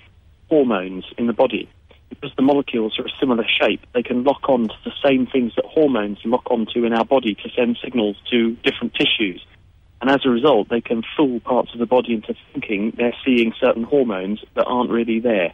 hormones 0.48 1.04
in 1.18 1.26
the 1.26 1.32
body 1.32 1.68
because 2.08 2.34
the 2.36 2.42
molecules 2.42 2.98
are 2.98 3.06
a 3.06 3.18
similar 3.20 3.44
shape, 3.60 3.80
they 3.92 4.02
can 4.02 4.24
lock 4.24 4.48
on 4.48 4.68
to 4.68 4.74
the 4.84 4.92
same 5.04 5.26
things 5.26 5.52
that 5.56 5.64
hormones 5.64 6.18
lock 6.24 6.50
onto 6.50 6.84
in 6.84 6.92
our 6.92 7.04
body 7.04 7.34
to 7.34 7.48
send 7.56 7.78
signals 7.82 8.16
to 8.30 8.52
different 8.56 8.94
tissues. 8.94 9.44
And 10.00 10.10
as 10.10 10.20
a 10.24 10.28
result, 10.28 10.68
they 10.68 10.80
can 10.80 11.02
fool 11.16 11.40
parts 11.40 11.72
of 11.72 11.78
the 11.78 11.86
body 11.86 12.14
into 12.14 12.34
thinking 12.52 12.92
they're 12.96 13.16
seeing 13.24 13.52
certain 13.60 13.84
hormones 13.84 14.44
that 14.54 14.64
aren't 14.64 14.90
really 14.90 15.20
there. 15.20 15.52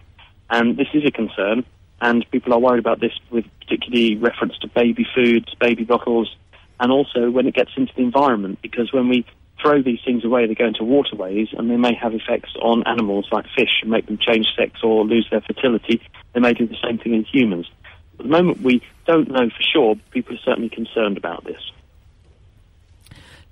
And 0.49 0.77
this 0.77 0.89
is 0.93 1.05
a 1.07 1.11
concern, 1.11 1.65
and 2.01 2.29
people 2.31 2.53
are 2.53 2.59
worried 2.59 2.81
about 2.81 3.01
this 3.01 3.13
with 3.31 3.45
particularly 3.61 4.17
reference 4.17 4.59
to 4.59 4.69
baby 4.69 5.07
foods, 5.15 5.55
baby 5.61 5.85
bottles, 5.85 6.35
and 6.81 6.91
also 6.91 7.31
when 7.31 7.47
it 7.47 7.55
gets 7.55 7.71
into 7.77 7.93
the 7.95 8.03
environment, 8.03 8.59
because 8.63 8.93
when 8.93 9.09
we 9.09 9.25
throw 9.61 9.83
these 9.83 10.01
things 10.05 10.25
away, 10.25 10.47
they 10.47 10.55
go 10.55 10.67
into 10.67 10.85
waterways, 10.85 11.49
and 11.53 11.71
they 11.71 11.77
may 11.77 11.95
have 11.95 12.15
effects 12.15 12.51
on 12.61 12.83
animals 12.87 13.29
like 13.33 13.47
fish 13.57 13.81
and 13.83 13.91
make 13.91 14.07
them 14.07 14.19
change 14.19 14.47
sex 14.57 14.81
or 14.83 15.05
lose 15.05 15.29
their 15.31 15.41
fertility. 15.41 16.01
They 16.33 16.41
may 16.41 16.55
do 16.55 16.67
the 16.67 16.77
same 16.83 16.99
thing 16.99 17.15
in 17.15 17.25
humans. 17.25 17.71
At 18.19 18.25
the 18.25 18.31
moment, 18.31 18.61
we 18.61 18.83
don't 19.07 19.31
know 19.31 19.49
for 19.49 19.63
sure. 19.63 19.97
People 20.11 20.37
are 20.37 20.41
certainly 20.45 20.69
concerned 20.69 21.17
about 21.17 21.45
this. 21.45 21.61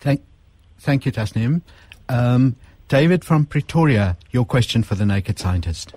Thank, 0.00 0.22
thank 0.78 1.06
you, 1.06 1.12
Tasnim. 1.12 1.62
Um, 2.08 2.56
David 2.88 3.24
from 3.24 3.44
Pretoria, 3.44 4.16
your 4.30 4.44
question 4.44 4.82
for 4.82 4.94
the 4.94 5.04
Naked 5.04 5.38
Scientist. 5.38 5.94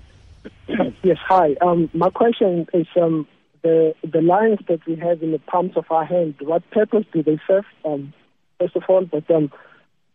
Yes, 1.03 1.17
hi. 1.27 1.55
Um, 1.61 1.89
my 1.95 2.11
question 2.11 2.67
is 2.75 2.85
um, 2.95 3.27
the 3.63 3.95
the 4.03 4.21
lines 4.21 4.59
that 4.67 4.85
we 4.85 4.95
have 4.97 5.23
in 5.23 5.31
the 5.31 5.39
palms 5.39 5.75
of 5.75 5.85
our 5.89 6.05
hand. 6.05 6.35
What 6.41 6.69
purpose 6.69 7.05
do 7.11 7.23
they 7.23 7.39
serve? 7.47 7.65
Um, 7.83 8.13
first 8.59 8.75
of 8.75 8.83
all, 8.87 9.05
but 9.05 9.29
um, 9.31 9.51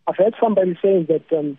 I've 0.07 0.17
heard 0.17 0.35
somebody 0.41 0.79
saying 0.83 1.07
that 1.09 1.37
um, 1.37 1.59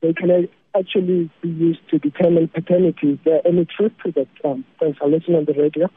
they 0.00 0.12
can 0.12 0.48
actually 0.76 1.30
be 1.42 1.48
used 1.48 1.80
to 1.90 1.98
determine 1.98 2.48
paternity. 2.48 3.12
Is 3.12 3.18
there 3.24 3.40
any 3.46 3.64
truth 3.64 3.92
to 4.04 4.12
that? 4.12 4.28
Um, 4.44 4.64
thanks. 4.78 4.98
I'll 5.02 5.10
listen 5.10 5.34
on 5.34 5.44
the 5.44 5.54
radio. 5.54 5.88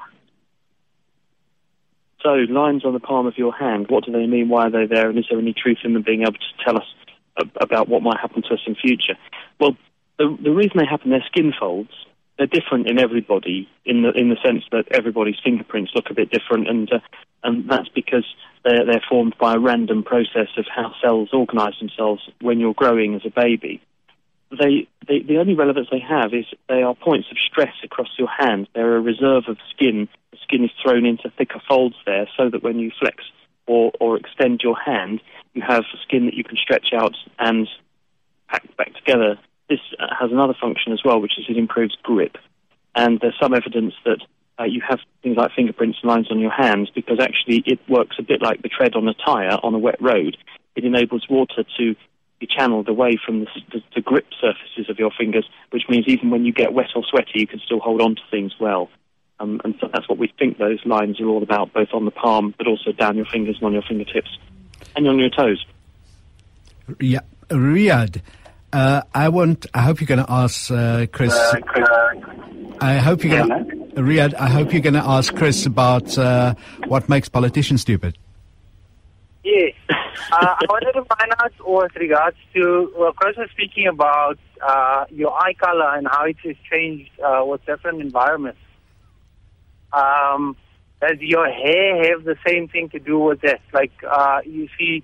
So, 2.21 2.29
lines 2.29 2.83
on 2.83 2.93
the 2.93 2.99
palm 2.99 3.27
of 3.27 3.37
your 3.37 3.53
hand, 3.53 3.87
what 3.89 4.05
do 4.05 4.11
they 4.11 4.25
mean? 4.25 4.49
Why 4.49 4.67
are 4.67 4.71
they 4.71 4.85
there? 4.87 5.09
And 5.09 5.19
is 5.19 5.25
there 5.29 5.39
any 5.39 5.53
truth 5.53 5.77
in 5.83 5.93
them 5.93 6.03
being 6.03 6.21
able 6.21 6.33
to 6.33 6.63
tell 6.65 6.77
us 6.77 6.87
about 7.61 7.87
what 7.87 8.01
might 8.01 8.19
happen 8.19 8.41
to 8.41 8.53
us 8.55 8.59
in 8.65 8.75
future? 8.75 9.15
Well, 9.59 9.77
the, 10.17 10.35
the 10.41 10.51
reason 10.51 10.77
they 10.77 10.85
happen, 10.85 11.11
they're 11.11 11.23
skin 11.27 11.53
folds. 11.57 11.91
They're 12.37 12.47
different 12.47 12.87
in 12.87 12.99
everybody 12.99 13.67
in 13.83 14.03
the 14.03 14.11
in 14.11 14.29
the 14.29 14.37
sense 14.43 14.63
that 14.71 14.85
everybody's 14.91 15.39
fingerprints 15.43 15.91
look 15.95 16.09
a 16.09 16.13
bit 16.13 16.29
different, 16.29 16.69
and 16.69 16.91
uh, 16.91 16.99
and 17.43 17.69
that's 17.69 17.89
because 17.89 18.25
they're, 18.63 18.85
they're 18.85 19.03
formed 19.09 19.35
by 19.39 19.55
a 19.55 19.59
random 19.59 20.03
process 20.03 20.49
of 20.57 20.65
how 20.73 20.93
cells 21.01 21.29
organise 21.33 21.79
themselves 21.79 22.29
when 22.41 22.59
you're 22.59 22.73
growing 22.73 23.15
as 23.15 23.21
a 23.25 23.29
baby. 23.29 23.81
They, 24.51 24.87
they, 25.07 25.19
the 25.19 25.37
only 25.39 25.55
relevance 25.55 25.87
they 25.91 25.99
have 25.99 26.33
is 26.33 26.45
they 26.69 26.81
are 26.81 26.95
points 26.95 27.27
of 27.31 27.37
stress 27.37 27.73
across 27.83 28.09
your 28.17 28.29
hand. 28.29 28.67
They're 28.73 28.95
a 28.95 29.01
reserve 29.01 29.45
of 29.47 29.57
skin. 29.75 30.07
The 30.31 30.37
skin 30.43 30.63
is 30.63 30.71
thrown 30.81 31.05
into 31.05 31.29
thicker 31.37 31.61
folds 31.67 31.95
there 32.05 32.27
so 32.37 32.49
that 32.49 32.63
when 32.63 32.79
you 32.79 32.91
flex 32.99 33.23
or, 33.65 33.91
or 33.99 34.17
extend 34.17 34.61
your 34.63 34.77
hand, 34.79 35.21
you 35.53 35.61
have 35.67 35.83
skin 36.03 36.25
that 36.25 36.33
you 36.33 36.43
can 36.43 36.57
stretch 36.57 36.93
out 36.93 37.15
and 37.39 37.67
pack 38.47 38.75
back 38.77 38.93
together. 38.95 39.37
This 39.69 39.79
uh, 39.99 40.07
has 40.19 40.31
another 40.31 40.55
function 40.59 40.93
as 40.93 41.01
well, 41.03 41.19
which 41.19 41.37
is 41.37 41.45
it 41.49 41.57
improves 41.57 41.95
grip. 42.03 42.37
And 42.95 43.19
there's 43.19 43.37
some 43.39 43.53
evidence 43.53 43.93
that 44.05 44.19
uh, 44.59 44.63
you 44.63 44.81
have 44.87 44.99
things 45.21 45.37
like 45.37 45.51
fingerprints 45.55 45.99
and 46.01 46.09
lines 46.09 46.31
on 46.31 46.39
your 46.39 46.51
hands 46.51 46.89
because 46.93 47.19
actually 47.19 47.63
it 47.65 47.79
works 47.87 48.15
a 48.19 48.23
bit 48.23 48.41
like 48.41 48.61
the 48.61 48.69
tread 48.69 48.95
on 48.95 49.07
a 49.07 49.13
tyre 49.13 49.59
on 49.61 49.73
a 49.73 49.77
wet 49.77 50.01
road. 50.01 50.37
It 50.75 50.83
enables 50.83 51.27
water 51.29 51.63
to 51.77 51.95
be 52.39 52.47
channeled 52.47 52.87
away 52.87 53.17
from 53.23 53.41
the, 53.41 53.47
the, 53.71 53.83
the, 53.95 54.01
grip 54.01 54.27
surfaces 54.39 54.89
of 54.89 54.99
your 54.99 55.11
fingers, 55.17 55.47
which 55.71 55.83
means 55.89 56.05
even 56.07 56.29
when 56.29 56.45
you 56.45 56.53
get 56.53 56.71
wet 56.73 56.89
or 56.95 57.03
sweaty, 57.09 57.31
you 57.39 57.47
can 57.47 57.59
still 57.65 57.79
hold 57.79 57.99
on 57.99 58.15
to 58.15 58.21
things 58.29 58.53
well. 58.59 58.89
Um, 59.39 59.59
and 59.63 59.75
so 59.79 59.89
that's 59.91 60.07
what 60.07 60.17
we 60.17 60.31
think 60.37 60.57
those 60.57 60.79
lines 60.85 61.19
are 61.19 61.27
all 61.27 61.41
about, 61.43 61.73
both 61.73 61.89
on 61.93 62.05
the 62.05 62.11
palm, 62.11 62.53
but 62.57 62.67
also 62.67 62.91
down 62.91 63.15
your 63.15 63.25
fingers 63.25 63.57
and 63.57 63.65
on 63.65 63.73
your 63.73 63.83
fingertips 63.83 64.29
and 64.95 65.07
on 65.07 65.19
your 65.19 65.29
toes. 65.29 65.65
Yeah, 66.99 67.19
Riyadh, 67.49 68.21
uh, 68.77 69.01
I 69.13 69.29
want. 69.29 69.65
I 69.73 69.81
hope 69.81 69.99
you're 69.99 70.07
going 70.07 70.25
to 70.25 70.31
ask 70.31 70.69
uh, 70.69 71.07
Chris. 71.11 71.33
Uh, 71.33 71.59
Chris. 71.65 71.87
I 72.79 72.97
hope 72.97 73.23
you're 73.23 73.37
going 73.37 73.49
to. 73.49 74.01
Riyadh, 74.01 74.35
I 74.35 74.47
hope 74.49 74.71
you're 74.73 74.83
going 74.83 74.93
to 74.93 75.03
ask 75.03 75.33
Chris 75.35 75.65
about 75.65 76.15
uh, 76.17 76.53
what 76.87 77.09
makes 77.09 77.27
politicians 77.27 77.81
stupid. 77.81 78.15
Yes. 79.43 79.73
uh, 79.89 79.95
I 80.31 80.65
wanted 80.69 80.93
to 80.93 81.05
find 81.05 81.33
out 81.39 81.53
with 81.65 81.95
regards 81.95 82.37
to, 82.53 82.93
well, 82.95 83.13
Chris 83.13 83.35
was 83.37 83.49
speaking 83.49 83.87
about 83.87 84.37
uh, 84.61 85.05
your 85.09 85.33
eye 85.33 85.53
color 85.53 85.95
and 85.95 86.07
how 86.07 86.25
it 86.25 86.37
has 86.43 86.55
changed 86.71 87.09
uh, 87.19 87.43
with 87.43 87.65
different 87.65 88.01
environments. 88.01 88.59
Um, 89.91 90.55
does 91.01 91.17
your 91.19 91.47
hair 91.49 92.11
have 92.11 92.23
the 92.23 92.35
same 92.45 92.67
thing 92.67 92.89
to 92.89 92.99
do 92.99 93.17
with 93.17 93.41
that? 93.41 93.61
Like, 93.73 93.93
uh, 94.07 94.41
you 94.45 94.67
see, 94.77 95.03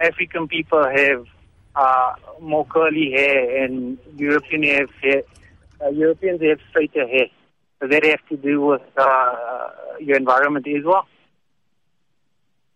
African 0.00 0.48
people 0.48 0.82
have 0.82 1.26
uh, 1.74 2.12
more 2.40 2.66
curly 2.66 3.12
hair, 3.12 3.64
and 3.64 3.98
European 4.16 4.62
have 4.64 4.90
hair, 5.02 5.22
uh, 5.84 5.90
Europeans 5.90 6.40
have 6.42 6.58
straighter 6.70 7.06
hair. 7.06 7.26
Does 7.80 7.90
that 7.90 8.04
have 8.04 8.26
to 8.28 8.36
do 8.36 8.60
with 8.60 8.82
uh, 8.96 9.68
your 10.00 10.16
environment 10.16 10.66
as 10.68 10.84
well? 10.84 11.06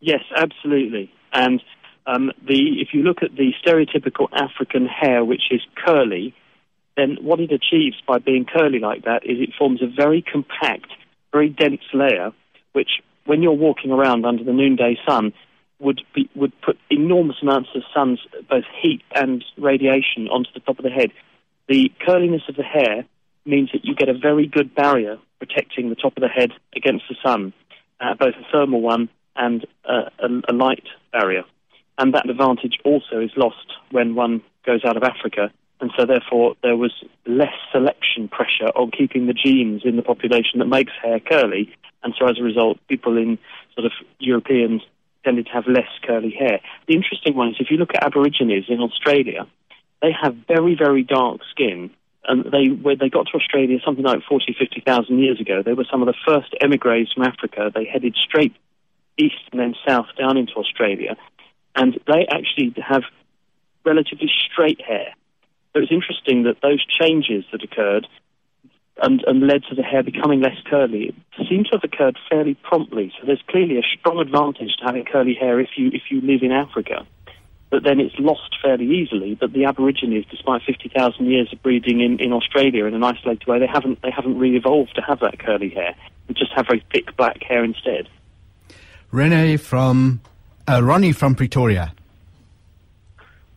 Yes, 0.00 0.20
absolutely. 0.36 1.10
And 1.32 1.62
um, 2.06 2.32
the 2.46 2.80
if 2.80 2.88
you 2.92 3.02
look 3.02 3.22
at 3.22 3.36
the 3.36 3.52
stereotypical 3.64 4.28
African 4.32 4.86
hair, 4.86 5.24
which 5.24 5.44
is 5.50 5.60
curly, 5.84 6.34
then 6.96 7.18
what 7.20 7.40
it 7.40 7.52
achieves 7.52 7.96
by 8.06 8.18
being 8.18 8.44
curly 8.44 8.78
like 8.78 9.04
that 9.04 9.24
is 9.24 9.38
it 9.40 9.50
forms 9.58 9.82
a 9.82 9.86
very 9.86 10.22
compact, 10.22 10.90
very 11.32 11.48
dense 11.48 11.82
layer, 11.92 12.32
which 12.72 13.00
when 13.26 13.42
you're 13.42 13.52
walking 13.52 13.90
around 13.90 14.24
under 14.24 14.44
the 14.44 14.52
noonday 14.52 14.96
sun 15.06 15.32
would 15.78 16.00
be, 16.14 16.28
would 16.34 16.52
put 16.62 16.78
enormous 16.90 17.36
amounts 17.42 17.70
of 17.74 17.82
sun's 17.94 18.20
both 18.48 18.64
heat 18.80 19.02
and 19.14 19.44
radiation 19.58 20.28
onto 20.28 20.50
the 20.54 20.60
top 20.60 20.78
of 20.78 20.84
the 20.84 20.90
head. 20.90 21.10
The 21.68 21.90
curliness 22.04 22.42
of 22.48 22.56
the 22.56 22.62
hair 22.62 23.04
means 23.44 23.70
that 23.72 23.84
you 23.84 23.94
get 23.94 24.08
a 24.08 24.14
very 24.14 24.46
good 24.46 24.74
barrier 24.74 25.18
protecting 25.38 25.90
the 25.90 25.96
top 25.96 26.16
of 26.16 26.22
the 26.22 26.28
head 26.28 26.50
against 26.74 27.04
the 27.08 27.16
sun, 27.22 27.52
uh, 28.00 28.14
both 28.14 28.34
a 28.34 28.52
thermal 28.52 28.80
one 28.80 29.08
and 29.36 29.66
a, 29.84 30.10
a 30.48 30.52
light 30.52 30.84
barrier. 31.12 31.44
And 31.98 32.14
that 32.14 32.28
advantage 32.28 32.78
also 32.84 33.20
is 33.20 33.30
lost 33.36 33.72
when 33.90 34.14
one 34.14 34.42
goes 34.64 34.84
out 34.84 34.96
of 34.96 35.02
Africa 35.02 35.50
and 35.80 35.90
so 35.96 36.06
therefore 36.06 36.54
there 36.62 36.76
was 36.76 36.92
less 37.26 37.54
selection 37.72 38.28
pressure 38.28 38.70
on 38.74 38.90
keeping 38.90 39.26
the 39.26 39.34
genes 39.34 39.82
in 39.84 39.96
the 39.96 40.02
population 40.02 40.58
that 40.58 40.66
makes 40.66 40.92
hair 41.02 41.20
curly, 41.20 41.72
and 42.02 42.14
so 42.18 42.26
as 42.26 42.38
a 42.38 42.42
result, 42.42 42.78
people 42.88 43.16
in 43.16 43.38
sort 43.74 43.84
of 43.84 43.92
Europeans 44.18 44.82
tended 45.26 45.46
to 45.46 45.52
have 45.52 45.66
less 45.66 45.90
curly 46.06 46.30
hair. 46.30 46.60
The 46.86 46.94
interesting 46.94 47.34
one 47.34 47.48
is 47.48 47.56
if 47.58 47.70
you 47.70 47.76
look 47.76 47.94
at 47.94 48.04
Aborigines 48.04 48.66
in 48.68 48.80
Australia, 48.80 49.46
they 50.00 50.12
have 50.22 50.36
very 50.46 50.76
very 50.76 51.02
dark 51.02 51.40
skin, 51.50 51.90
and 52.28 52.44
they 52.44 52.68
when 52.68 52.98
they 52.98 53.08
got 53.08 53.26
to 53.26 53.36
Australia 53.36 53.78
something 53.84 54.04
like 54.04 54.22
40, 54.28 54.54
50,000 54.58 55.18
years 55.18 55.40
ago, 55.40 55.62
they 55.62 55.72
were 55.72 55.86
some 55.90 56.02
of 56.02 56.06
the 56.06 56.20
first 56.26 56.54
emigres 56.60 57.12
from 57.12 57.24
Africa. 57.24 57.72
They 57.74 57.84
headed 57.84 58.14
straight 58.16 58.54
east 59.18 59.42
and 59.50 59.60
then 59.60 59.74
south 59.86 60.06
down 60.16 60.36
into 60.36 60.54
Australia, 60.54 61.16
and 61.74 61.98
they 62.06 62.26
actually 62.30 62.74
have 62.86 63.02
relatively 63.84 64.30
straight 64.50 64.80
hair. 64.80 65.14
So 65.72 65.82
it's 65.82 65.92
interesting 65.92 66.44
that 66.44 66.60
those 66.62 66.84
changes 66.86 67.44
that 67.52 67.62
occurred 67.62 68.06
and, 69.02 69.22
and 69.26 69.46
led 69.46 69.62
to 69.68 69.74
the 69.74 69.82
hair 69.82 70.02
becoming 70.02 70.40
less 70.40 70.56
curly, 70.68 71.14
it 71.38 71.46
seems 71.48 71.68
to 71.68 71.76
have 71.76 71.84
occurred 71.84 72.18
fairly 72.30 72.54
promptly. 72.54 73.12
So 73.18 73.26
there's 73.26 73.42
clearly 73.48 73.78
a 73.78 73.82
strong 73.98 74.18
advantage 74.18 74.76
to 74.78 74.84
having 74.84 75.04
curly 75.04 75.34
hair 75.34 75.60
if 75.60 75.70
you 75.76 75.90
if 75.92 76.02
you 76.10 76.20
live 76.20 76.42
in 76.42 76.52
Africa. 76.52 77.06
But 77.68 77.82
then 77.82 78.00
it's 78.00 78.14
lost 78.18 78.56
fairly 78.62 78.86
easily. 78.86 79.34
But 79.34 79.52
the 79.52 79.64
Aborigines, 79.64 80.24
despite 80.30 80.62
50,000 80.62 81.26
years 81.26 81.52
of 81.52 81.62
breeding 81.62 82.00
in, 82.00 82.20
in 82.20 82.32
Australia 82.32 82.86
in 82.86 82.94
an 82.94 83.02
isolated 83.02 83.46
way, 83.46 83.58
they 83.58 83.66
haven't 83.66 84.00
they 84.02 84.10
haven't 84.10 84.38
really 84.38 84.56
evolved 84.56 84.94
to 84.94 85.02
have 85.02 85.20
that 85.20 85.38
curly 85.38 85.70
hair. 85.70 85.94
They 86.28 86.34
just 86.34 86.52
have 86.54 86.66
very 86.66 86.84
thick 86.92 87.16
black 87.16 87.42
hair 87.42 87.64
instead. 87.64 88.08
Rene 89.10 89.56
from 89.56 90.20
uh, 90.68 90.82
Ronnie 90.82 91.12
from 91.12 91.34
Pretoria. 91.34 91.92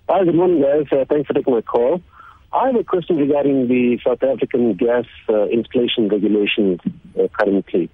Hi, 0.09 0.23
good 0.23 0.35
morning, 0.35 0.61
guys. 0.61 0.85
Uh, 0.91 1.05
thanks 1.05 1.27
for 1.27 1.33
taking 1.33 1.53
my 1.53 1.61
call. 1.61 2.01
I 2.51 2.67
have 2.67 2.75
a 2.75 2.83
question 2.83 3.17
regarding 3.17 3.67
the 3.67 3.99
South 4.03 4.23
African 4.23 4.73
gas 4.73 5.05
uh, 5.29 5.45
installation 5.49 6.07
regulations 6.07 6.79
uh, 7.15 7.27
currently. 7.39 7.91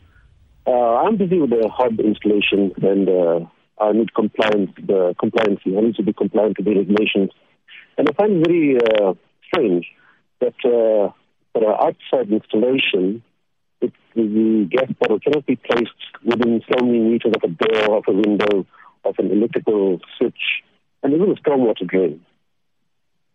Uh, 0.65 0.95
I'm 0.95 1.17
busy 1.17 1.39
with 1.39 1.50
the 1.50 1.69
hub 1.69 2.00
installation 2.00 2.71
and 2.81 3.09
uh, 3.09 3.45
I 3.83 3.91
need 3.91 4.13
compliance, 4.13 4.71
the 4.77 5.13
compliance. 5.19 5.59
I 5.65 5.81
need 5.81 5.95
to 5.95 6.03
be 6.03 6.13
compliant 6.13 6.55
to 6.57 6.63
the 6.63 6.74
regulations. 6.74 7.31
And 7.97 8.07
I 8.09 8.13
find 8.13 8.38
it 8.38 8.47
very 8.47 8.77
uh, 8.77 9.13
strange 9.47 9.88
that 10.39 10.55
uh, 10.63 11.12
for 11.51 11.85
outside 11.85 12.31
installation, 12.31 13.24
it, 13.81 13.91
the 14.15 14.69
gas 14.71 14.89
bottle 15.00 15.19
cannot 15.19 15.45
be 15.45 15.57
placed 15.57 15.91
within 16.24 16.62
so 16.69 16.85
many 16.85 17.00
meters 17.00 17.33
of 17.35 17.43
a 17.43 17.53
door, 17.53 17.97
of 17.97 18.05
a 18.07 18.13
window, 18.13 18.65
of 19.03 19.15
an 19.17 19.31
electrical 19.31 20.00
switch, 20.17 20.63
and 21.03 21.13
even 21.13 21.31
a 21.31 21.35
stormwater 21.35 21.85
drain. 21.85 22.25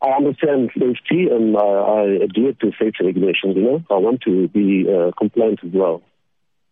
I 0.02 0.08
understand 0.12 0.70
safety 0.72 1.28
and 1.30 1.56
I, 1.56 1.60
I 1.60 2.02
adhere 2.24 2.52
to 2.60 2.72
safety 2.78 3.04
regulations, 3.04 3.54
you 3.56 3.62
know. 3.62 3.84
I 3.90 3.96
want 3.96 4.22
to 4.22 4.48
be 4.48 4.86
uh, 4.88 5.10
compliant 5.18 5.60
as 5.62 5.70
well. 5.72 6.02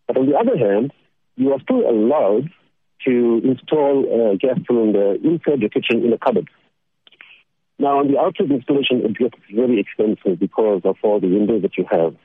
But 0.07 0.17
on 0.17 0.25
the 0.25 0.35
other 0.35 0.57
hand, 0.57 0.91
you 1.35 1.51
are 1.53 1.61
still 1.61 1.87
allowed 1.87 2.49
to 3.05 3.41
install 3.43 4.31
a 4.31 4.37
gas 4.37 4.57
cylinder 4.67 5.15
inside 5.23 5.61
your 5.61 5.69
kitchen 5.69 6.03
in 6.03 6.11
a 6.11 6.17
cupboard. 6.17 6.49
Now, 7.77 7.99
on 7.99 8.11
the 8.11 8.19
outside 8.19 8.51
installation, 8.51 9.05
it 9.05 9.17
gets 9.17 9.37
very 9.53 9.79
expensive 9.79 10.39
because 10.39 10.81
of 10.83 10.97
all 11.01 11.19
the 11.19 11.27
windows 11.27 11.61
that 11.61 11.77
you 11.77 11.85
have. 11.89 12.15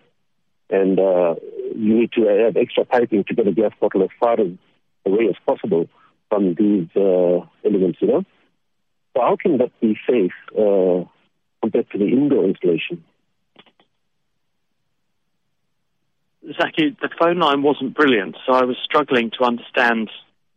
And 0.71 0.99
uh, 0.99 1.37
you 1.77 2.01
need 2.01 2.13
to 2.13 2.23
have 2.23 2.57
extra 2.57 2.85
piping 2.85 3.25
to 3.25 3.35
get 3.35 3.47
a 3.47 3.53
gas 3.53 3.73
bottle 3.81 4.03
as 4.03 4.09
far 4.19 4.37
away 4.41 5.29
as 5.29 5.37
possible 5.47 5.89
from 6.29 6.55
these 6.55 6.89
uh, 6.97 7.47
elements, 7.65 7.99
you 8.01 8.09
know. 8.09 8.25
So 9.15 9.21
how 9.23 9.37
can 9.37 9.59
that 9.59 9.71
be 9.81 9.97
safe 10.09 10.33
uh, 10.53 11.05
compared 11.63 11.91
to 11.91 11.99
the 11.99 12.09
indoor 12.09 12.45
installation? 12.45 13.05
Zaki, 16.61 16.97
the 17.01 17.09
phone 17.19 17.39
line 17.39 17.63
wasn't 17.63 17.95
brilliant, 17.95 18.37
so 18.45 18.53
I 18.53 18.65
was 18.65 18.77
struggling 18.85 19.31
to 19.39 19.45
understand 19.45 20.11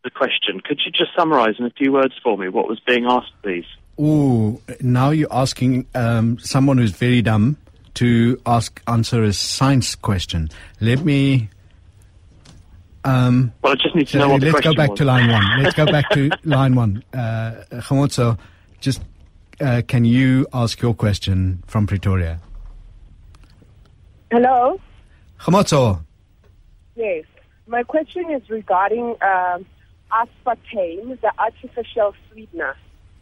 the 0.03 0.09
question. 0.09 0.59
Could 0.59 0.81
you 0.85 0.91
just 0.91 1.11
summarise 1.17 1.55
in 1.59 1.65
a 1.65 1.69
few 1.69 1.91
words 1.91 2.13
for 2.21 2.37
me 2.37 2.49
what 2.49 2.67
was 2.67 2.79
being 2.79 3.05
asked, 3.05 3.31
please? 3.41 3.65
Ooh, 3.99 4.61
now 4.81 5.11
you're 5.11 5.31
asking 5.31 5.87
um, 5.95 6.37
someone 6.39 6.77
who's 6.77 6.91
very 6.91 7.21
dumb 7.21 7.57
to 7.95 8.39
ask 8.45 8.81
answer 8.87 9.23
a 9.23 9.33
science 9.33 9.95
question. 9.95 10.49
Let 10.79 11.03
me. 11.03 11.49
Um, 13.07 13.53
well, 13.61 13.71
I 13.71 13.75
just 13.75 13.95
need 13.95 14.07
to 14.09 14.17
know 14.17 14.29
what 14.29 14.41
the 14.41 14.51
Let's 14.51 14.59
go 14.61 14.73
back 14.75 14.89
was. 14.89 14.99
to 14.99 15.05
line 15.05 15.31
one. 15.31 15.63
Let's 15.63 15.75
go 15.75 15.85
back 15.85 16.09
to 16.09 16.29
line 16.43 16.75
one. 16.75 17.03
Uh, 17.13 17.63
Khamotso, 17.71 18.37
just 18.81 19.01
uh, 19.61 19.81
can 19.87 20.03
you 20.03 20.45
ask 20.53 20.81
your 20.81 20.93
question 20.93 21.63
from 21.67 21.87
Pretoria? 21.87 22.39
Hello. 24.29 24.79
Khamotso, 25.39 26.01
Yes. 26.95 27.23
My 27.67 27.83
question 27.83 28.29
is 28.31 28.49
regarding 28.49 29.15
um, 29.21 29.65
aspartame, 30.11 31.19
the 31.21 31.31
artificial 31.37 32.13
sweetener, 32.31 32.75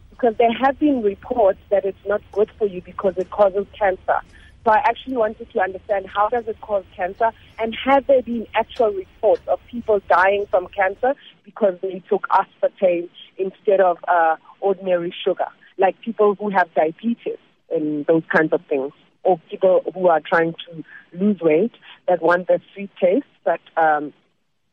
because 0.09 0.35
there 0.37 0.53
have 0.53 0.79
been 0.79 1.01
reports 1.03 1.59
that 1.69 1.83
it's 1.85 2.05
not 2.07 2.21
good 2.31 2.49
for 2.57 2.65
you 2.67 2.81
because 2.81 3.15
it 3.17 3.29
causes 3.29 3.67
cancer. 3.77 4.19
So 4.65 4.71
I 4.71 4.77
actually 4.77 5.17
wanted 5.17 5.47
to 5.51 5.59
understand 5.59 6.07
how 6.07 6.27
does 6.29 6.47
it 6.47 6.59
cause 6.59 6.85
cancer, 6.95 7.31
and 7.59 7.77
have 7.85 8.07
there 8.07 8.23
been 8.23 8.47
actual 8.55 8.89
reports 8.89 9.43
of 9.47 9.59
people 9.69 10.01
dying 10.09 10.47
from 10.49 10.67
cancer 10.75 11.13
because 11.43 11.75
they 11.83 12.01
took 12.09 12.27
aspartame 12.29 13.07
instead 13.37 13.79
of 13.79 13.97
uh, 14.07 14.37
ordinary 14.61 15.13
sugar, 15.23 15.45
like 15.77 16.01
people 16.01 16.33
who 16.33 16.49
have 16.49 16.73
diabetes 16.73 17.37
and 17.69 18.07
those 18.07 18.23
kinds 18.35 18.53
of 18.53 18.61
things, 18.67 18.91
or 19.23 19.39
people 19.51 19.83
who 19.93 20.07
are 20.07 20.19
trying 20.19 20.55
to 20.67 20.83
lose 21.13 21.39
weight 21.41 21.73
that 22.07 22.23
want 22.23 22.47
the 22.47 22.59
sweet 22.73 22.89
taste, 22.99 23.27
but 23.43 23.59
um, 23.77 24.13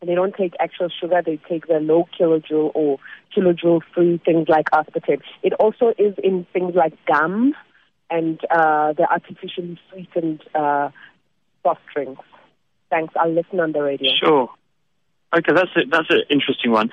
they 0.01 0.15
don't 0.15 0.35
take 0.35 0.55
actual 0.59 0.89
sugar, 0.89 1.21
they 1.25 1.39
take 1.51 1.67
the 1.67 1.81
low 1.81 2.09
kilojoule 2.19 2.73
or 2.75 2.99
kilojoule 3.37 3.81
free 3.95 4.21
things 4.25 4.49
like 4.49 4.71
aspartame. 4.71 5.21
It 5.43 5.53
also 5.55 5.93
is 5.99 6.15
in 6.25 6.47
things 6.55 6.75
like 6.75 6.95
gum 7.05 7.55
and 8.13 8.39
uh, 8.51 8.93
the 8.93 9.07
artificially 9.11 9.79
sweetened 9.91 10.43
uh, 10.55 10.91
soft 11.63 11.81
drinks. 11.95 12.23
Thanks. 12.91 13.15
I'll 13.19 13.33
listen 13.33 13.59
on 13.59 13.73
the 13.73 13.83
radio. 13.83 14.11
Sure. 14.23 14.51
Okay, 15.35 15.53
that's 15.55 15.71
a, 15.77 15.81
that's 15.91 16.11
an 16.11 16.23
interesting 16.29 16.73
one. 16.73 16.91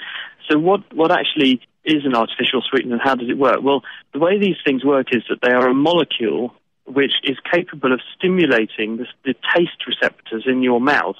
So, 0.49 0.57
what 0.57 0.81
what 0.95 1.11
actually 1.11 1.61
is 1.83 2.05
an 2.05 2.15
artificial 2.15 2.61
sweetener, 2.69 2.93
and 2.93 3.01
how 3.03 3.15
does 3.15 3.29
it 3.29 3.37
work? 3.37 3.59
Well, 3.61 3.81
the 4.13 4.19
way 4.19 4.39
these 4.39 4.55
things 4.65 4.85
work 4.85 5.07
is 5.11 5.23
that 5.29 5.39
they 5.41 5.51
are 5.51 5.67
a 5.67 5.73
molecule 5.73 6.53
which 6.85 7.13
is 7.23 7.37
capable 7.51 7.93
of 7.93 7.99
stimulating 8.17 8.97
the, 8.97 9.05
the 9.23 9.35
taste 9.55 9.85
receptors 9.85 10.45
in 10.47 10.63
your 10.63 10.81
mouth 10.81 11.17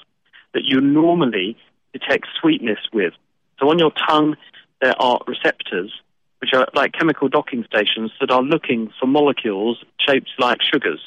that 0.54 0.64
you 0.66 0.82
normally 0.82 1.58
detect 1.94 2.26
sweetness 2.42 2.80
with. 2.94 3.14
So, 3.60 3.70
on 3.70 3.80
your 3.80 3.92
tongue, 4.08 4.38
there 4.82 4.96
are 4.98 5.20
receptors 5.28 5.92
which 6.41 6.54
are 6.54 6.67
like 6.73 6.93
chemical 6.93 7.28
docking 7.28 7.63
stations 7.65 8.12
that 8.19 8.32
are 8.32 8.41
looking 8.41 8.91
for 8.99 9.08
molecules 9.08 9.84
shaped 9.99 10.30
like 10.39 10.62
sugars. 10.62 11.02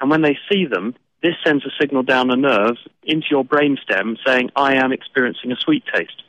And 0.00 0.10
when 0.10 0.22
they 0.22 0.38
see 0.50 0.66
them, 0.66 0.94
this 1.22 1.34
sends 1.44 1.64
a 1.64 1.70
signal 1.80 2.02
down 2.02 2.30
a 2.30 2.36
nerve 2.36 2.76
into 3.02 3.26
your 3.30 3.44
brainstem 3.44 4.16
saying, 4.24 4.50
I 4.54 4.74
am 4.74 4.92
experiencing 4.92 5.50
a 5.50 5.56
sweet 5.56 5.84
taste. 5.92 6.22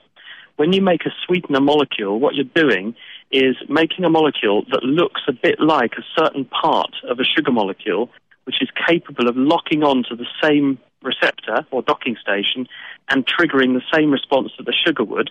When 0.56 0.74
you 0.74 0.82
make 0.82 1.06
a 1.06 1.14
sweetener 1.26 1.60
molecule, 1.60 2.20
what 2.20 2.34
you're 2.34 2.46
doing 2.46 2.96
is 3.32 3.56
making 3.70 4.06
a 4.06 4.10
molecule 4.10 4.64
that 4.72 4.84
looks 4.84 5.22
a 5.28 5.34
bit 5.34 5.60
like 5.60 5.94
a 5.98 6.20
certain 6.20 6.46
part 6.46 6.96
of 7.08 7.20
a 7.20 7.24
sugar 7.24 7.52
molecule, 7.52 8.10
which 8.46 8.62
is 8.62 8.70
capable 8.88 9.28
of 9.28 9.36
locking 9.38 9.84
on 9.84 10.04
to 10.10 10.16
the 10.16 10.26
same 10.42 10.80
receptor 11.04 11.66
or 11.70 11.82
docking 11.84 12.16
station 12.20 12.68
and 13.10 13.28
triggering 13.28 13.74
the 13.74 13.84
same 13.94 14.10
response 14.10 14.52
that 14.58 14.66
the 14.66 14.74
sugar 14.74 15.04
would. 15.04 15.30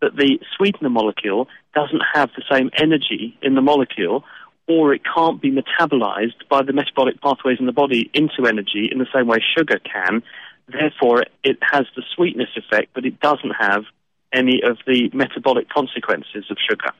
But 0.00 0.16
the 0.16 0.38
sweetener 0.56 0.90
molecule 0.90 1.48
doesn't 1.74 2.02
have 2.14 2.30
the 2.36 2.44
same 2.50 2.70
energy 2.76 3.36
in 3.42 3.54
the 3.54 3.60
molecule, 3.60 4.24
or 4.68 4.94
it 4.94 5.02
can't 5.02 5.40
be 5.40 5.50
metabolized 5.50 6.46
by 6.48 6.62
the 6.62 6.72
metabolic 6.72 7.20
pathways 7.20 7.58
in 7.58 7.66
the 7.66 7.72
body 7.72 8.10
into 8.14 8.46
energy 8.46 8.88
in 8.90 8.98
the 8.98 9.06
same 9.14 9.26
way 9.26 9.38
sugar 9.56 9.78
can. 9.80 10.22
Therefore, 10.68 11.24
it 11.42 11.58
has 11.62 11.86
the 11.96 12.02
sweetness 12.14 12.50
effect, 12.56 12.90
but 12.94 13.06
it 13.06 13.18
doesn't 13.20 13.54
have 13.58 13.84
any 14.32 14.60
of 14.62 14.76
the 14.86 15.10
metabolic 15.14 15.68
consequences 15.70 16.44
of 16.50 16.58
sugar. 16.68 16.90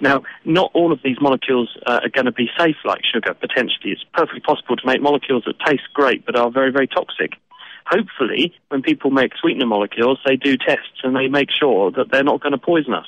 Now, 0.00 0.24
not 0.44 0.70
all 0.74 0.92
of 0.92 1.00
these 1.02 1.16
molecules 1.20 1.70
uh, 1.86 2.00
are 2.02 2.08
going 2.08 2.26
to 2.26 2.32
be 2.32 2.50
safe 2.58 2.76
like 2.84 3.00
sugar, 3.04 3.34
potentially. 3.34 3.92
It's 3.92 4.04
perfectly 4.12 4.40
possible 4.40 4.76
to 4.76 4.86
make 4.86 5.00
molecules 5.00 5.44
that 5.46 5.58
taste 5.64 5.88
great 5.94 6.26
but 6.26 6.36
are 6.36 6.50
very, 6.50 6.70
very 6.72 6.88
toxic. 6.88 7.34
Hopefully, 7.86 8.52
when 8.68 8.82
people 8.82 9.10
make 9.10 9.32
sweetener 9.40 9.66
molecules, 9.66 10.18
they 10.26 10.36
do 10.36 10.56
tests 10.56 11.00
and 11.04 11.14
they 11.14 11.28
make 11.28 11.50
sure 11.50 11.92
that 11.92 12.10
they're 12.10 12.24
not 12.24 12.40
going 12.40 12.52
to 12.52 12.58
poison 12.58 12.94
us. 12.94 13.06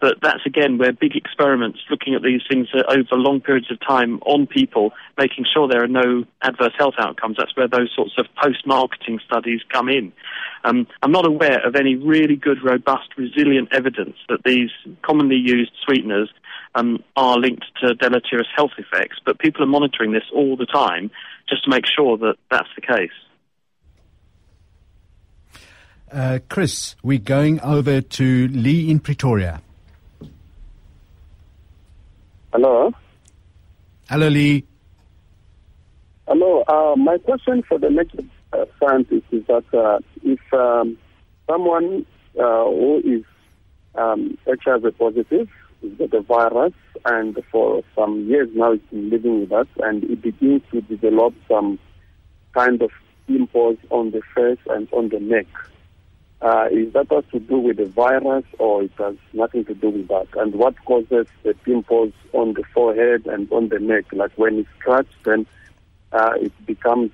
But 0.00 0.18
that's 0.20 0.44
again 0.46 0.78
where 0.78 0.92
big 0.92 1.14
experiments 1.14 1.78
looking 1.88 2.14
at 2.14 2.22
these 2.22 2.40
things 2.48 2.68
uh, 2.74 2.82
over 2.88 3.14
long 3.14 3.40
periods 3.40 3.70
of 3.70 3.78
time 3.80 4.18
on 4.26 4.48
people, 4.48 4.92
making 5.16 5.44
sure 5.52 5.68
there 5.68 5.84
are 5.84 5.88
no 5.88 6.24
adverse 6.42 6.72
health 6.76 6.94
outcomes. 6.98 7.36
That's 7.38 7.56
where 7.56 7.68
those 7.68 7.90
sorts 7.94 8.14
of 8.18 8.26
post-marketing 8.42 9.20
studies 9.24 9.60
come 9.72 9.88
in. 9.88 10.12
Um, 10.64 10.88
I'm 11.02 11.12
not 11.12 11.26
aware 11.26 11.64
of 11.64 11.76
any 11.76 11.94
really 11.94 12.34
good, 12.34 12.64
robust, 12.64 13.16
resilient 13.16 13.68
evidence 13.72 14.16
that 14.28 14.42
these 14.44 14.70
commonly 15.02 15.36
used 15.36 15.72
sweeteners 15.84 16.30
um, 16.74 17.02
are 17.16 17.38
linked 17.38 17.66
to 17.80 17.94
deleterious 17.94 18.48
health 18.56 18.72
effects, 18.78 19.18
but 19.24 19.38
people 19.38 19.62
are 19.62 19.66
monitoring 19.66 20.12
this 20.12 20.24
all 20.34 20.56
the 20.56 20.66
time 20.66 21.10
just 21.48 21.64
to 21.64 21.70
make 21.70 21.84
sure 21.86 22.16
that 22.18 22.34
that's 22.50 22.68
the 22.74 22.82
case. 22.82 23.10
Uh, 26.12 26.38
Chris, 26.48 26.94
we're 27.02 27.18
going 27.18 27.60
over 27.60 28.00
to 28.00 28.48
Lee 28.48 28.90
in 28.90 29.00
Pretoria. 29.00 29.60
Hello. 32.52 32.92
Hello, 34.08 34.28
Lee. 34.28 34.64
Hello. 36.28 36.62
Uh, 36.68 36.94
my 36.96 37.18
question 37.18 37.62
for 37.62 37.78
the 37.78 37.90
next 37.90 38.16
uh, 38.52 38.64
scientist 38.78 39.24
is 39.30 39.44
that 39.46 39.64
uh, 39.72 39.98
if 40.22 40.40
um, 40.52 40.98
someone 41.48 42.04
uh, 42.38 42.64
who 42.64 43.02
is 43.04 43.24
um, 43.94 44.36
HIV 44.46 44.98
positive 44.98 45.48
is 45.82 45.92
got 45.98 46.10
the 46.10 46.20
virus, 46.20 46.74
and 47.04 47.38
for 47.50 47.82
some 47.96 48.26
years 48.28 48.48
now 48.54 48.72
it's 48.72 48.84
been 48.90 49.10
living 49.10 49.40
with 49.40 49.52
us, 49.52 49.66
and 49.78 50.04
it 50.04 50.22
begins 50.22 50.62
to 50.72 50.80
develop 50.82 51.34
some 51.48 51.78
kind 52.54 52.82
of 52.82 52.90
pimples 53.26 53.78
on 53.90 54.10
the 54.10 54.20
face 54.34 54.58
and 54.68 54.88
on 54.92 55.08
the 55.08 55.18
neck. 55.18 55.46
Uh, 56.42 56.66
is 56.72 56.92
that 56.92 57.06
has 57.12 57.24
to 57.30 57.38
do 57.38 57.56
with 57.56 57.76
the 57.76 57.86
virus 57.86 58.44
or 58.58 58.82
it 58.82 58.90
has 58.98 59.14
nothing 59.32 59.64
to 59.64 59.74
do 59.74 59.90
with 59.90 60.08
that? 60.08 60.26
And 60.34 60.54
what 60.56 60.74
causes 60.84 61.28
the 61.44 61.54
pimples 61.64 62.12
on 62.32 62.54
the 62.54 62.64
forehead 62.74 63.26
and 63.26 63.50
on 63.52 63.68
the 63.68 63.78
neck? 63.78 64.06
Like 64.12 64.32
when 64.34 64.58
it's 64.58 64.68
scratched, 64.80 65.22
then 65.24 65.46
uh, 66.10 66.32
it 66.40 66.52
becomes 66.66 67.12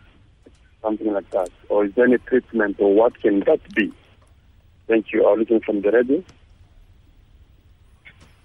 something 0.83 1.13
like 1.13 1.29
that. 1.31 1.51
Or 1.69 1.85
is 1.85 1.95
there 1.95 2.07
any 2.07 2.17
treatment 2.19 2.77
or 2.79 2.95
what 2.95 3.21
can 3.21 3.41
that 3.41 3.61
be? 3.75 3.93
Thank 4.87 5.13
you. 5.13 5.29
I'm 5.29 5.39
looking 5.39 5.61
from 5.61 5.83
the 5.83 5.91
radio. 5.91 6.25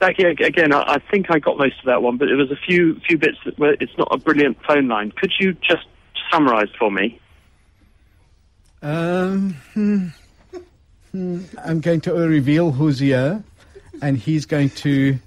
Thank 0.02 0.20
you 0.20 0.28
again. 0.28 0.74
I, 0.74 0.96
I 0.96 0.98
think 1.12 1.28
I 1.30 1.40
got 1.40 1.58
most 1.58 1.80
of 1.80 1.86
that 1.86 2.02
one, 2.02 2.18
but 2.18 2.26
there 2.26 2.36
was 2.36 2.52
a 2.52 2.58
few 2.58 3.00
few 3.08 3.18
bits 3.18 3.38
that 3.46 3.58
where 3.58 3.78
it's 3.80 3.98
not 3.98 4.10
a 4.12 4.18
brilliant 4.18 4.58
phone 4.68 4.90
line. 4.90 5.14
Could 5.16 5.32
you 5.40 5.54
just 5.54 5.86
summarise 6.30 6.68
for 6.78 6.92
me? 6.92 7.22
Um, 8.82 9.54
hmm, 9.74 10.08
hmm, 11.14 11.44
I'm 11.64 11.80
going 11.80 12.02
to 12.02 12.14
reveal 12.14 12.72
who's 12.72 13.00
here, 13.00 13.44
and 14.02 14.18
he's 14.18 14.46
going 14.46 14.70
to. 14.72 15.18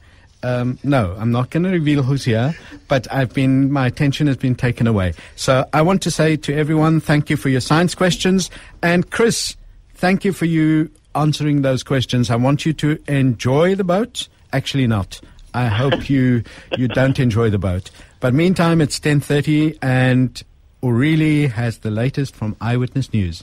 Um, 0.43 0.79
no, 0.85 1.17
I'm 1.19 1.33
not 1.33 1.51
going 1.51 1.63
to 1.63 1.71
reveal 1.71 2.03
who's 2.03 2.25
here, 2.25 2.55
but 2.89 3.11
I've 3.13 3.33
been 3.33 3.73
my 3.73 3.87
attention 3.87 4.27
has 4.27 4.37
been 4.37 4.55
taken 4.55 4.87
away. 4.87 5.15
So 5.35 5.67
I 5.73 5.83
want 5.83 6.03
to 6.03 6.11
say 6.11 6.37
to 6.37 6.55
everyone, 6.55 7.01
thank 7.01 7.31
you 7.31 7.37
for 7.37 7.49
your 7.49 7.63
science 7.63 7.95
questions, 7.95 8.51
and 8.83 9.11
Chris, 9.11 9.57
thank 9.95 10.25
you 10.25 10.33
for 10.33 10.45
you 10.45 10.91
answering 11.15 11.63
those 11.63 11.83
questions. 11.83 12.31
I 12.31 12.37
want 12.37 12.67
you 12.67 12.75
to 12.75 13.03
enjoy 13.09 13.75
the 13.75 13.85
boat. 13.85 14.29
Actually, 14.53 14.87
not. 14.87 15.21
I 15.55 15.67
hope 15.69 16.11
you 16.11 16.43
you 16.77 16.89
don't 16.89 17.19
enjoy 17.19 17.49
the 17.49 17.59
boat. 17.59 17.91
But 18.21 18.35
meantime, 18.35 18.81
it's 18.81 19.01
10:30, 19.01 19.79
and 19.81 20.43
O'Reilly 20.83 21.47
has 21.47 21.79
the 21.79 21.91
latest 21.91 22.37
from 22.37 22.57
Eyewitness 22.61 23.13
News. 23.13 23.43